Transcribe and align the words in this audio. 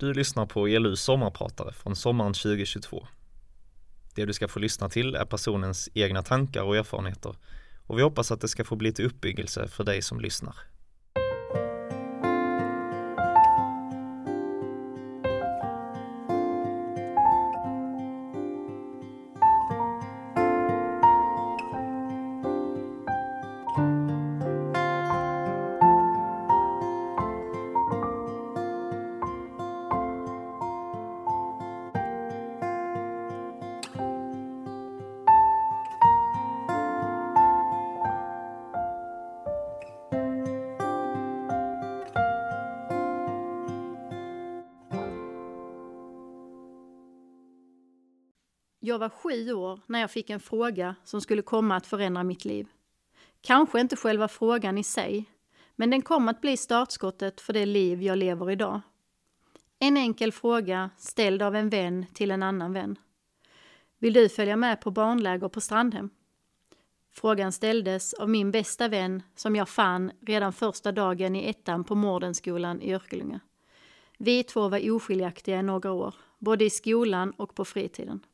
Du 0.00 0.14
lyssnar 0.14 0.46
på 0.46 0.68
ELUs 0.68 1.02
sommarpratare 1.02 1.72
från 1.72 1.96
sommaren 1.96 2.32
2022. 2.32 3.06
Det 4.14 4.24
du 4.24 4.32
ska 4.32 4.48
få 4.48 4.58
lyssna 4.58 4.88
till 4.88 5.14
är 5.14 5.24
personens 5.24 5.88
egna 5.94 6.22
tankar 6.22 6.62
och 6.62 6.76
erfarenheter 6.76 7.36
och 7.86 7.98
vi 7.98 8.02
hoppas 8.02 8.30
att 8.30 8.40
det 8.40 8.48
ska 8.48 8.64
få 8.64 8.76
bli 8.76 8.92
till 8.92 9.06
uppbyggelse 9.06 9.68
för 9.68 9.84
dig 9.84 10.02
som 10.02 10.20
lyssnar. 10.20 10.54
Jag 48.82 48.98
var 48.98 49.08
sju 49.08 49.52
år 49.52 49.80
när 49.86 50.00
jag 50.00 50.10
fick 50.10 50.30
en 50.30 50.40
fråga 50.40 50.94
som 51.04 51.20
skulle 51.20 51.42
komma 51.42 51.76
att 51.76 51.86
förändra 51.86 52.22
mitt 52.22 52.44
liv. 52.44 52.66
Kanske 53.40 53.80
inte 53.80 53.96
själva 53.96 54.28
frågan 54.28 54.78
i 54.78 54.84
sig, 54.84 55.24
men 55.76 55.90
den 55.90 56.02
kom 56.02 56.28
att 56.28 56.40
bli 56.40 56.56
startskottet 56.56 57.40
för 57.40 57.52
det 57.52 57.66
liv 57.66 58.02
jag 58.02 58.18
lever 58.18 58.50
idag. 58.50 58.80
En 59.78 59.96
enkel 59.96 60.32
fråga 60.32 60.90
ställd 60.96 61.42
av 61.42 61.56
en 61.56 61.68
vän 61.68 62.06
till 62.14 62.30
en 62.30 62.42
annan 62.42 62.72
vän. 62.72 62.98
Vill 63.98 64.12
du 64.12 64.28
följa 64.28 64.56
med 64.56 64.80
på 64.80 64.90
barnläger 64.90 65.48
på 65.48 65.60
Strandhem? 65.60 66.10
Frågan 67.12 67.52
ställdes 67.52 68.14
av 68.14 68.28
min 68.28 68.50
bästa 68.50 68.88
vän 68.88 69.22
som 69.36 69.56
jag 69.56 69.68
fann 69.68 70.12
redan 70.20 70.52
första 70.52 70.92
dagen 70.92 71.36
i 71.36 71.48
ettan 71.48 71.84
på 71.84 71.94
Mårdenskolan 71.94 72.80
i 72.80 72.94
Örkelljunga. 72.94 73.40
Vi 74.18 74.44
två 74.44 74.68
var 74.68 74.90
oskiljaktiga 74.90 75.58
i 75.58 75.62
några 75.62 75.92
år, 75.92 76.14
både 76.38 76.64
i 76.64 76.70
skolan 76.70 77.30
och 77.30 77.54
på 77.54 77.64
fritiden. 77.64 78.24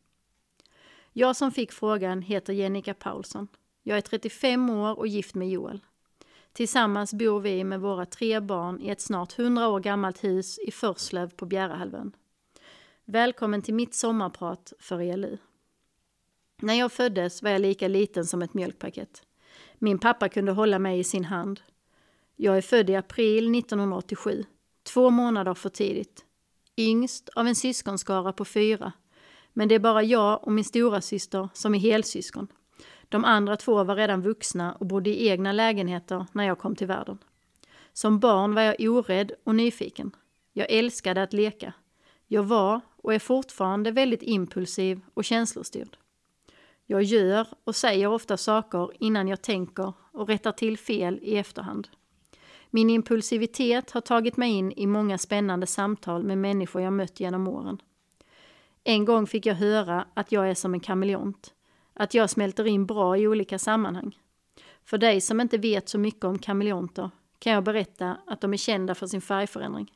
Jag 1.19 1.37
som 1.37 1.53
fick 1.53 1.73
frågan 1.73 2.23
heter 2.23 2.53
Jennica 2.53 2.95
Paulsson. 2.95 3.49
Jag 3.83 3.99
är 3.99 4.01
35 4.01 4.71
år 4.71 4.99
och 4.99 5.07
gift 5.07 5.35
med 5.35 5.51
Joel. 5.51 5.81
Tillsammans 6.53 7.15
bor 7.15 7.41
vi 7.41 7.65
med 7.65 7.81
våra 7.81 8.07
tre 8.07 8.41
barn 8.41 8.81
i 8.81 8.89
ett 8.89 9.01
snart 9.01 9.39
100 9.39 9.69
år 9.69 9.81
gammalt 9.81 10.25
hus 10.25 10.59
i 10.59 10.71
Förslöv 10.71 11.31
på 11.31 11.47
Bjärehalvön. 11.47 12.13
Välkommen 13.05 13.63
till 13.63 13.75
mitt 13.75 13.95
sommarprat 13.95 14.73
för 14.79 15.01
ELU. 15.01 15.39
När 16.57 16.75
jag 16.75 16.93
föddes 16.93 17.43
var 17.43 17.51
jag 17.51 17.61
lika 17.61 17.89
liten 17.89 18.27
som 18.27 18.43
ett 18.43 18.55
mjölkpaket. 18.55 19.23
Min 19.79 19.99
pappa 19.99 20.29
kunde 20.29 20.53
hålla 20.53 20.79
mig 20.79 20.99
i 20.99 21.05
sin 21.05 21.25
hand. 21.25 21.61
Jag 22.37 22.57
är 22.57 22.63
född 22.63 22.91
i 22.91 22.97
april 22.97 23.59
1987, 23.59 24.45
två 24.83 25.11
månader 25.11 25.55
för 25.55 25.69
tidigt. 25.69 26.25
Yngst 26.77 27.29
av 27.29 27.47
en 27.47 27.55
syskonskara 27.55 28.33
på 28.33 28.45
fyra 28.45 28.93
men 29.59 29.69
det 29.69 29.75
är 29.75 29.79
bara 29.79 30.03
jag 30.03 30.45
och 30.45 30.53
min 30.53 30.65
stora 30.65 31.01
syster 31.01 31.49
som 31.53 31.75
är 31.75 31.79
helsyskon. 31.79 32.49
De 33.09 33.25
andra 33.25 33.57
två 33.57 33.85
var 33.85 33.97
redan 33.97 34.23
vuxna 34.23 34.75
och 34.75 34.87
bodde 34.87 35.11
i 35.11 35.29
egna 35.29 35.53
lägenheter 35.53 36.27
när 36.33 36.45
jag 36.45 36.59
kom 36.59 36.77
till 36.77 36.87
världen. 36.87 37.19
Som 37.93 38.19
barn 38.19 38.55
var 38.55 38.63
jag 38.63 38.77
orädd 38.81 39.33
och 39.45 39.55
nyfiken. 39.55 40.11
Jag 40.53 40.71
älskade 40.71 41.23
att 41.23 41.33
leka. 41.33 41.73
Jag 42.27 42.43
var 42.43 42.81
och 42.97 43.15
är 43.15 43.19
fortfarande 43.19 43.91
väldigt 43.91 44.23
impulsiv 44.23 45.01
och 45.15 45.25
känslostyrd. 45.25 45.97
Jag 46.87 47.03
gör 47.03 47.47
och 47.65 47.77
säger 47.77 48.07
ofta 48.07 48.37
saker 48.37 48.91
innan 49.01 49.29
jag 49.29 49.43
tänker 49.43 49.93
och 50.13 50.29
rättar 50.29 50.53
till 50.53 50.79
fel 50.79 51.19
i 51.23 51.37
efterhand. 51.37 51.89
Min 52.71 52.91
impulsivitet 52.91 53.91
har 53.91 54.01
tagit 54.01 54.37
mig 54.37 54.51
in 54.51 54.73
i 54.73 54.87
många 54.87 55.19
spännande 55.19 55.67
samtal 55.67 56.23
med 56.25 56.39
människor 56.39 56.83
jag 56.83 56.93
mött 56.93 57.21
genom 57.21 57.49
åren. 57.49 57.79
En 58.89 59.05
gång 59.05 59.27
fick 59.27 59.47
jag 59.47 59.55
höra 59.55 60.07
att 60.15 60.33
jag 60.33 60.51
är 60.51 60.55
som 60.55 60.75
en 60.75 60.81
kameleont. 60.81 61.55
Att 61.95 62.15
jag 62.15 62.31
smälter 62.31 62.67
in 62.67 62.87
bra 62.87 63.17
i 63.17 63.29
olika 63.29 63.59
sammanhang. 63.59 64.19
För 64.85 64.99
dig 64.99 65.21
som 65.21 65.41
inte 65.41 65.59
vet 65.59 65.89
så 65.89 65.99
mycket 65.99 66.25
om 66.25 66.39
kameleonter 66.39 67.11
kan 67.39 67.53
jag 67.53 67.65
berätta 67.65 68.17
att 68.27 68.41
de 68.41 68.53
är 68.53 68.57
kända 68.57 68.95
för 68.95 69.07
sin 69.07 69.21
färgförändring. 69.21 69.93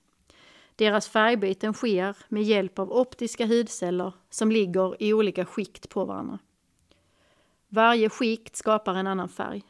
Deras 0.76 1.08
färgbyten 1.08 1.74
sker 1.74 2.16
med 2.28 2.42
hjälp 2.42 2.78
av 2.78 2.92
optiska 2.92 3.46
hudceller 3.46 4.12
som 4.30 4.50
ligger 4.52 5.02
i 5.02 5.14
olika 5.14 5.44
skikt 5.44 5.88
på 5.88 6.04
varandra. 6.04 6.38
Varje 7.68 8.08
skikt 8.08 8.56
skapar 8.56 8.94
en 8.94 9.06
annan 9.06 9.28
färg. 9.28 9.62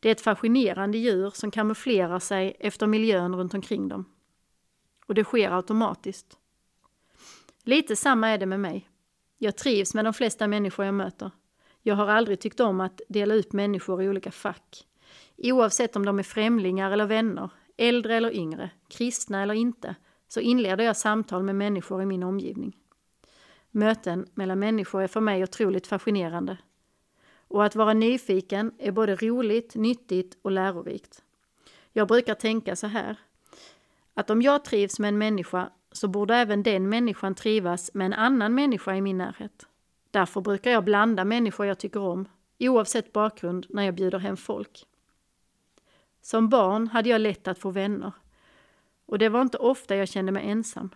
Det 0.00 0.08
är 0.08 0.12
ett 0.12 0.20
fascinerande 0.20 0.98
djur 0.98 1.30
som 1.30 1.50
kamouflerar 1.50 2.18
sig 2.18 2.56
efter 2.60 2.86
miljön 2.86 3.36
runt 3.36 3.54
omkring 3.54 3.88
dem. 3.88 4.04
Och 5.06 5.14
det 5.14 5.24
sker 5.24 5.50
automatiskt. 5.50 6.37
Lite 7.68 7.96
samma 7.96 8.28
är 8.28 8.38
det 8.38 8.46
med 8.46 8.60
mig. 8.60 8.88
Jag 9.38 9.56
trivs 9.56 9.94
med 9.94 10.04
de 10.04 10.14
flesta 10.14 10.46
människor 10.46 10.84
jag 10.84 10.94
möter. 10.94 11.30
Jag 11.82 11.94
har 11.94 12.06
aldrig 12.06 12.40
tyckt 12.40 12.60
om 12.60 12.80
att 12.80 13.00
dela 13.08 13.34
upp 13.34 13.52
människor 13.52 14.02
i 14.02 14.08
olika 14.08 14.30
fack. 14.30 14.86
Oavsett 15.36 15.96
om 15.96 16.06
de 16.06 16.18
är 16.18 16.22
främlingar 16.22 16.90
eller 16.90 17.06
vänner, 17.06 17.50
äldre 17.76 18.14
eller 18.14 18.34
yngre, 18.36 18.70
kristna 18.88 19.42
eller 19.42 19.54
inte, 19.54 19.94
så 20.28 20.40
inleder 20.40 20.84
jag 20.84 20.96
samtal 20.96 21.42
med 21.42 21.54
människor 21.54 22.02
i 22.02 22.06
min 22.06 22.22
omgivning. 22.22 22.76
Möten 23.70 24.26
mellan 24.34 24.58
människor 24.58 25.02
är 25.02 25.08
för 25.08 25.20
mig 25.20 25.42
otroligt 25.42 25.86
fascinerande. 25.86 26.58
Och 27.48 27.64
att 27.64 27.76
vara 27.76 27.92
nyfiken 27.92 28.72
är 28.78 28.92
både 28.92 29.16
roligt, 29.16 29.74
nyttigt 29.74 30.38
och 30.42 30.50
lärorikt. 30.50 31.22
Jag 31.92 32.08
brukar 32.08 32.34
tänka 32.34 32.76
så 32.76 32.86
här, 32.86 33.16
att 34.14 34.30
om 34.30 34.42
jag 34.42 34.64
trivs 34.64 34.98
med 34.98 35.08
en 35.08 35.18
människa 35.18 35.70
så 35.98 36.08
borde 36.08 36.34
även 36.34 36.62
den 36.62 36.88
människan 36.88 37.34
trivas 37.34 37.90
med 37.94 38.06
en 38.06 38.12
annan 38.12 38.54
människa 38.54 38.94
i 38.94 39.00
min 39.00 39.18
närhet. 39.18 39.66
Därför 40.10 40.40
brukar 40.40 40.70
jag 40.70 40.84
blanda 40.84 41.24
människor 41.24 41.66
jag 41.66 41.78
tycker 41.78 42.00
om, 42.00 42.28
oavsett 42.58 43.12
bakgrund, 43.12 43.66
när 43.68 43.82
jag 43.82 43.94
bjuder 43.94 44.18
hem 44.18 44.36
folk. 44.36 44.86
Som 46.20 46.48
barn 46.48 46.88
hade 46.88 47.08
jag 47.08 47.20
lätt 47.20 47.48
att 47.48 47.58
få 47.58 47.70
vänner. 47.70 48.12
Och 49.06 49.18
det 49.18 49.28
var 49.28 49.42
inte 49.42 49.58
ofta 49.58 49.96
jag 49.96 50.08
kände 50.08 50.32
mig 50.32 50.50
ensam. 50.50 50.90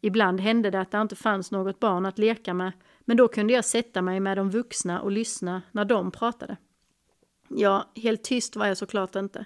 Ibland 0.00 0.40
hände 0.40 0.70
det 0.70 0.80
att 0.80 0.90
det 0.90 1.00
inte 1.00 1.16
fanns 1.16 1.50
något 1.50 1.80
barn 1.80 2.06
att 2.06 2.18
leka 2.18 2.54
med, 2.54 2.72
men 3.00 3.16
då 3.16 3.28
kunde 3.28 3.52
jag 3.52 3.64
sätta 3.64 4.02
mig 4.02 4.20
med 4.20 4.36
de 4.36 4.50
vuxna 4.50 5.00
och 5.00 5.10
lyssna 5.10 5.62
när 5.72 5.84
de 5.84 6.10
pratade. 6.10 6.56
Ja, 7.48 7.90
helt 7.94 8.22
tyst 8.22 8.56
var 8.56 8.66
jag 8.66 8.76
såklart 8.76 9.16
inte. 9.16 9.44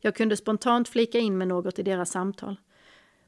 Jag 0.00 0.14
kunde 0.14 0.36
spontant 0.36 0.88
flika 0.88 1.18
in 1.18 1.38
med 1.38 1.48
något 1.48 1.78
i 1.78 1.82
deras 1.82 2.10
samtal. 2.10 2.56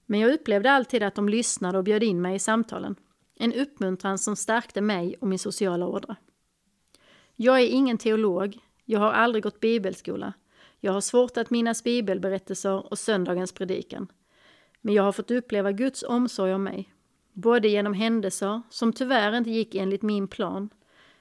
Men 0.06 0.20
jag 0.20 0.32
upplevde 0.32 0.70
alltid 0.70 1.02
att 1.02 1.14
de 1.14 1.28
lyssnade 1.28 1.78
och 1.78 1.84
bjöd 1.84 2.02
in 2.02 2.22
mig 2.22 2.34
i 2.34 2.38
samtalen. 2.38 2.96
En 3.34 3.52
uppmuntran 3.52 4.18
som 4.18 4.36
stärkte 4.36 4.80
mig 4.80 5.16
och 5.20 5.28
min 5.28 5.38
sociala 5.38 5.86
ådra. 5.86 6.16
Jag 7.34 7.60
är 7.60 7.66
ingen 7.66 7.98
teolog. 7.98 8.58
Jag 8.84 9.00
har 9.00 9.12
aldrig 9.12 9.42
gått 9.42 9.60
bibelskola. 9.60 10.32
Jag 10.80 10.92
har 10.92 11.00
svårt 11.00 11.36
att 11.36 11.50
minnas 11.50 11.84
bibelberättelser 11.84 12.92
och 12.92 12.98
söndagens 12.98 13.52
predikan. 13.52 14.08
Men 14.80 14.94
jag 14.94 15.02
har 15.02 15.12
fått 15.12 15.30
uppleva 15.30 15.72
Guds 15.72 16.02
omsorg 16.02 16.54
om 16.54 16.62
mig. 16.62 16.92
Både 17.32 17.68
genom 17.68 17.94
händelser 17.94 18.62
som 18.70 18.92
tyvärr 18.92 19.36
inte 19.36 19.50
gick 19.50 19.74
enligt 19.74 20.02
min 20.02 20.28
plan, 20.28 20.70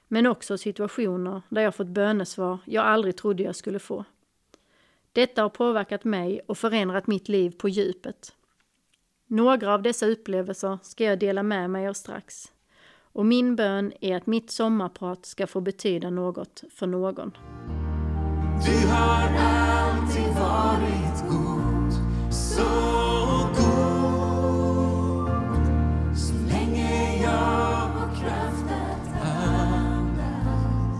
men 0.08 0.26
också 0.26 0.58
situationer 0.58 1.42
där 1.48 1.62
jag 1.62 1.74
fått 1.74 1.86
bönesvar 1.86 2.58
jag 2.64 2.84
aldrig 2.84 3.16
trodde 3.16 3.42
jag 3.42 3.56
skulle 3.56 3.78
få. 3.78 4.04
Detta 5.12 5.42
har 5.42 5.48
påverkat 5.48 6.04
mig 6.04 6.40
och 6.46 6.58
förändrat 6.58 7.06
mitt 7.06 7.28
liv 7.28 7.50
på 7.50 7.68
djupet. 7.68 8.35
Några 9.28 9.74
av 9.74 9.82
dessa 9.82 10.06
upplevelser 10.06 10.78
ska 10.82 11.04
jag 11.04 11.18
dela 11.18 11.42
med 11.42 11.70
mig 11.70 11.88
av 11.88 11.92
strax. 11.92 12.52
Och 13.12 13.26
min 13.26 13.56
bön 13.56 13.92
är 14.00 14.16
att 14.16 14.26
mitt 14.26 14.50
sommarprat 14.50 15.26
ska 15.26 15.46
få 15.46 15.60
betyda 15.60 16.10
något 16.10 16.64
för 16.70 16.86
någon. 16.86 17.30
Du 18.66 18.88
har 18.88 19.28
alltid 19.38 20.34
varit 20.34 21.28
god, 21.30 21.92
så 22.32 22.62
god. 23.56 23.76
Så 26.16 26.34
länge 26.34 27.22
jag 27.22 27.30
har 27.30 28.14
kraft 28.14 28.64
att 28.70 29.08
andas 29.46 30.92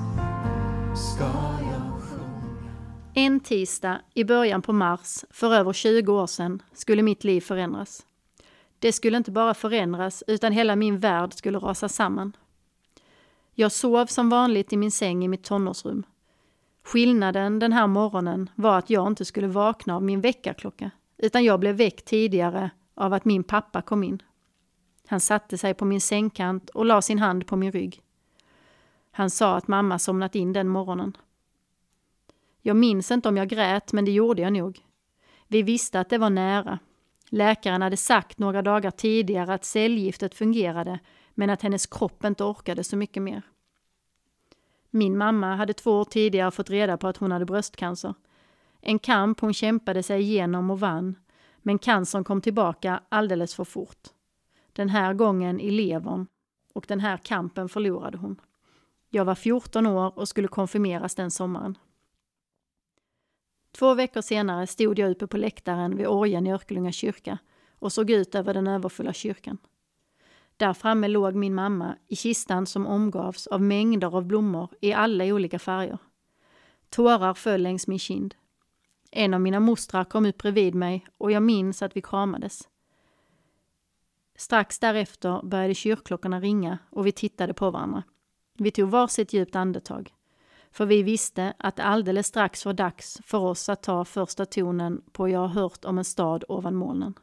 ska 1.15 1.25
jag 1.73 2.01
sjunga. 2.03 2.73
En 3.15 3.41
tisdag 3.41 4.01
i 4.15 4.25
början 4.25 4.63
på 4.63 4.73
mars 4.73 5.25
för 5.31 5.55
över 5.55 5.73
20 5.73 6.13
år 6.13 6.27
sedan 6.27 6.63
skulle 6.73 7.03
mitt 7.03 7.25
liv 7.25 7.41
förändras. 7.41 8.03
Det 8.79 8.93
skulle 8.93 9.17
inte 9.17 9.31
bara 9.31 9.55
förändras, 9.55 10.25
utan 10.27 10.53
hela 10.53 10.77
min 10.77 10.99
värld 10.99 11.35
skulle 11.35 11.59
rasa 11.59 11.89
samman. 11.89 12.37
Jag 13.55 13.73
sov 13.73 14.07
som 14.07 14.29
vanligt 14.29 14.73
i 14.73 14.77
min 14.77 14.91
säng 14.91 15.25
i 15.25 15.29
mitt 15.29 15.45
tonårsrum. 15.45 16.07
Skillnaden 16.83 17.59
den 17.59 17.73
här 17.73 17.87
morgonen 17.87 18.51
var 18.55 18.79
att 18.79 18.91
jag 18.91 19.07
inte 19.07 19.25
skulle 19.25 19.47
vakna 19.47 19.97
av 19.97 20.03
min 20.03 20.21
väckarklocka, 20.21 20.91
utan 21.19 21.45
jag 21.45 21.61
blev 21.61 21.77
väckt 21.77 22.05
tidigare 22.05 22.71
av 22.95 23.13
att 23.13 23.25
min 23.25 23.45
pappa 23.45 23.83
kom 23.83 24.03
in. 24.03 24.23
Han 25.07 25.21
satte 25.21 25.59
sig 25.59 25.75
på 25.75 25.85
min 25.85 26.01
sängkant 26.01 26.71
och 26.71 26.85
la 26.85 27.03
sin 27.03 27.19
hand 27.19 27.47
på 27.47 27.57
min 27.57 27.73
rygg. 27.73 28.03
Han 29.11 29.31
sa 29.31 29.57
att 29.57 29.69
mamma 29.69 29.99
somnat 29.99 30.35
in 30.35 30.53
den 30.53 30.69
morgonen. 30.69 31.17
Jag 32.63 32.77
minns 32.77 33.11
inte 33.11 33.29
om 33.29 33.37
jag 33.37 33.49
grät, 33.49 33.93
men 33.93 34.05
det 34.05 34.13
gjorde 34.13 34.43
jag 34.43 34.53
nog. 34.53 34.85
Vi 35.49 35.63
visste 35.63 36.01
att 36.01 36.11
det 36.11 36.19
var 36.19 36.31
nära. 36.31 36.79
Läkaren 37.37 37.83
hade 37.83 37.97
sagt 37.97 38.39
några 38.39 38.63
dagar 38.63 38.91
tidigare 38.91 39.55
att 39.55 39.65
cellgiftet 39.65 40.35
fungerade, 40.35 40.99
men 41.35 41.51
att 41.51 41.63
hennes 41.63 41.87
kropp 41.87 42.25
inte 42.25 42.45
orkade 42.45 42.85
så 42.85 42.97
mycket 42.97 43.23
mer. 43.23 43.43
Min 44.91 45.19
mamma 45.19 45.57
hade 45.57 45.73
två 45.73 45.91
år 45.91 46.05
tidigare 46.05 46.51
fått 46.51 46.71
reda 46.71 46.97
på 46.97 47.09
att 47.09 47.17
hon 47.17 47.33
hade 47.33 47.45
bröstcancer. 47.45 48.15
En 48.81 48.99
kamp 48.99 49.41
hon 49.41 49.55
kämpade 49.55 50.03
sig 50.03 50.21
igenom 50.21 50.71
och 50.71 50.81
vann, 50.81 51.15
men 51.59 51.79
cancern 51.79 52.25
kom 52.25 52.41
tillbaka 52.41 53.03
alldeles 53.09 53.55
för 53.55 53.65
fort. 53.65 54.09
Den 54.73 54.89
här 54.89 55.15
gången 55.15 55.61
i 55.61 55.71
levern, 55.71 56.27
och 56.73 56.85
den 56.89 57.01
här 57.01 57.17
kampen 57.17 57.69
förlorade 57.69 58.19
hon. 58.19 58.41
Jag 59.11 59.25
var 59.25 59.35
14 59.35 59.87
år 59.87 60.19
och 60.19 60.29
skulle 60.29 60.49
konfirmeras 60.49 61.15
den 61.15 61.31
sommaren. 61.31 61.79
Två 63.79 63.95
veckor 63.95 64.21
senare 64.21 64.67
stod 64.67 64.99
jag 64.99 65.11
uppe 65.11 65.27
på 65.27 65.37
läktaren 65.37 65.97
vid 65.97 66.07
orgeln 66.07 66.47
i 66.47 66.53
Örkelljunga 66.53 66.93
kyrka 66.93 67.39
och 67.79 67.93
såg 67.93 68.11
ut 68.11 68.35
över 68.35 68.55
den 68.55 68.67
överfulla 68.67 69.13
kyrkan. 69.13 69.59
Där 70.57 70.73
framme 70.73 71.09
låg 71.09 71.35
min 71.35 71.55
mamma 71.55 71.97
i 72.09 72.17
kistan 72.17 72.67
som 72.67 72.87
omgavs 72.87 73.47
av 73.47 73.63
mängder 73.63 74.17
av 74.17 74.25
blommor 74.25 74.69
i 74.81 74.93
alla 74.93 75.25
olika 75.25 75.59
färger. 75.59 75.99
Tårar 76.89 77.35
föll 77.35 77.63
längs 77.63 77.87
min 77.87 77.99
kind. 77.99 78.35
En 79.11 79.35
av 79.35 79.41
mina 79.41 79.61
mostrar 79.61 80.05
kom 80.05 80.27
upp 80.27 80.39
bredvid 80.39 80.75
mig 80.75 81.07
och 81.19 81.33
jag 81.33 81.43
minns 81.43 81.83
att 81.83 81.97
vi 81.97 82.03
kramades. 82.03 82.69
Strax 84.37 84.79
därefter 84.79 85.41
började 85.43 85.75
kyrkklockorna 85.75 86.41
ringa 86.41 86.79
och 86.91 87.07
vi 87.07 87.13
tittade 87.13 87.55
på 87.55 87.71
varandra. 87.71 88.03
Vi 88.59 88.71
tog 88.71 88.91
varsitt 88.91 89.33
djupt 89.33 89.57
andetag. 89.57 90.16
För 90.77 90.87
vi 90.87 91.03
visste 91.03 91.55
att 91.59 91.77
det 91.77 91.83
alldeles 91.83 92.27
strax 92.27 92.65
var 92.65 92.73
dags 92.73 93.21
för 93.25 93.39
oss 93.39 93.69
att 93.69 93.83
ta 93.83 94.05
första 94.05 94.47
tonen 94.47 95.03
på 95.13 95.29
Jag 95.29 95.41
har 95.41 95.49
hört 95.49 95.85
om 95.85 95.99
en 95.99 96.05
stad 96.05 96.45
ovan 96.49 96.75
molnen. 96.75 97.15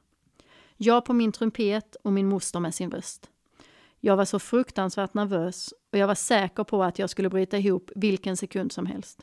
Jag 0.78 1.06
på 1.06 1.14
min 1.14 1.32
trumpet 1.32 1.96
och 2.04 2.14
min 2.14 2.30
moster 2.30 2.60
med 2.60 2.76
sin 2.76 2.92
röst. 2.92 3.30
Jag 4.00 4.18
var 4.18 4.26
så 4.26 4.40
fruktansvärt 4.40 5.14
nervös 5.14 5.74
och 5.92 5.98
jag 5.98 6.08
var 6.08 6.16
säker 6.16 6.64
på 6.64 6.84
att 6.84 7.00
jag 7.00 7.10
skulle 7.10 7.30
bryta 7.30 7.58
ihop 7.58 7.92
vilken 7.96 8.38
sekund 8.38 8.72
som 8.72 8.86
helst. 8.86 9.22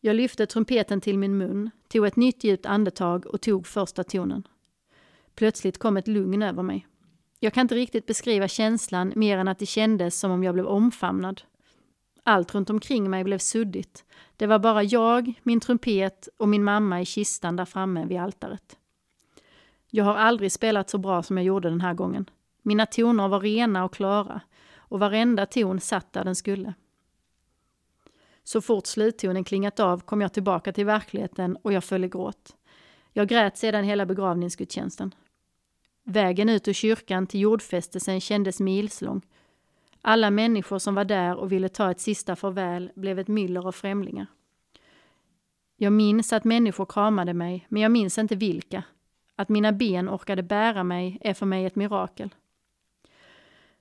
Jag 0.00 0.16
lyfte 0.16 0.46
trumpeten 0.46 1.00
till 1.00 1.18
min 1.18 1.38
mun, 1.38 1.70
tog 1.88 2.06
ett 2.06 2.16
nytt 2.16 2.44
djupt 2.44 2.66
andetag 2.66 3.26
och 3.26 3.40
tog 3.40 3.66
första 3.66 4.04
tonen. 4.04 4.48
Plötsligt 5.34 5.78
kom 5.78 5.96
ett 5.96 6.08
lugn 6.08 6.42
över 6.42 6.62
mig. 6.62 6.86
Jag 7.38 7.52
kan 7.52 7.62
inte 7.62 7.74
riktigt 7.74 8.06
beskriva 8.06 8.48
känslan 8.48 9.12
mer 9.16 9.38
än 9.38 9.48
att 9.48 9.58
det 9.58 9.66
kändes 9.66 10.18
som 10.18 10.30
om 10.30 10.44
jag 10.44 10.54
blev 10.54 10.66
omfamnad. 10.66 11.42
Allt 12.22 12.54
runt 12.54 12.70
omkring 12.70 13.10
mig 13.10 13.24
blev 13.24 13.38
suddigt. 13.38 14.04
Det 14.36 14.46
var 14.46 14.58
bara 14.58 14.82
jag, 14.82 15.34
min 15.42 15.60
trumpet 15.60 16.28
och 16.36 16.48
min 16.48 16.64
mamma 16.64 17.00
i 17.00 17.04
kistan 17.04 17.56
där 17.56 17.64
framme 17.64 18.06
vid 18.06 18.18
altaret. 18.18 18.76
Jag 19.90 20.04
har 20.04 20.14
aldrig 20.14 20.52
spelat 20.52 20.90
så 20.90 20.98
bra 20.98 21.22
som 21.22 21.36
jag 21.36 21.46
gjorde 21.46 21.70
den 21.70 21.80
här 21.80 21.94
gången. 21.94 22.30
Mina 22.62 22.86
toner 22.86 23.28
var 23.28 23.40
rena 23.40 23.84
och 23.84 23.94
klara 23.94 24.40
och 24.76 25.00
varenda 25.00 25.46
ton 25.46 25.80
satt 25.80 26.12
där 26.12 26.24
den 26.24 26.36
skulle. 26.36 26.74
Så 28.44 28.60
fort 28.60 28.86
sluttonen 28.86 29.44
klingat 29.44 29.80
av 29.80 30.00
kom 30.00 30.20
jag 30.20 30.32
tillbaka 30.32 30.72
till 30.72 30.86
verkligheten 30.86 31.56
och 31.56 31.72
jag 31.72 31.84
föll 31.84 32.04
i 32.04 32.08
gråt. 32.08 32.56
Jag 33.12 33.28
grät 33.28 33.58
sedan 33.58 33.84
hela 33.84 34.06
begravningsgudstjänsten. 34.06 35.14
Vägen 36.04 36.48
ut 36.48 36.68
ur 36.68 36.72
kyrkan 36.72 37.26
till 37.26 37.40
jordfästelsen 37.40 38.20
kändes 38.20 38.60
milslång. 38.60 39.22
Alla 40.02 40.30
människor 40.30 40.78
som 40.78 40.94
var 40.94 41.04
där 41.04 41.36
och 41.36 41.52
ville 41.52 41.68
ta 41.68 41.90
ett 41.90 42.00
sista 42.00 42.36
farväl 42.36 42.92
blev 42.94 43.18
ett 43.18 43.28
myller 43.28 43.66
av 43.66 43.72
främlingar. 43.72 44.26
Jag 45.76 45.92
minns 45.92 46.32
att 46.32 46.44
människor 46.44 46.86
kramade 46.86 47.34
mig, 47.34 47.66
men 47.68 47.82
jag 47.82 47.92
minns 47.92 48.18
inte 48.18 48.36
vilka. 48.36 48.82
Att 49.36 49.48
mina 49.48 49.72
ben 49.72 50.08
orkade 50.08 50.42
bära 50.42 50.84
mig 50.84 51.18
är 51.20 51.34
för 51.34 51.46
mig 51.46 51.66
ett 51.66 51.76
mirakel. 51.76 52.34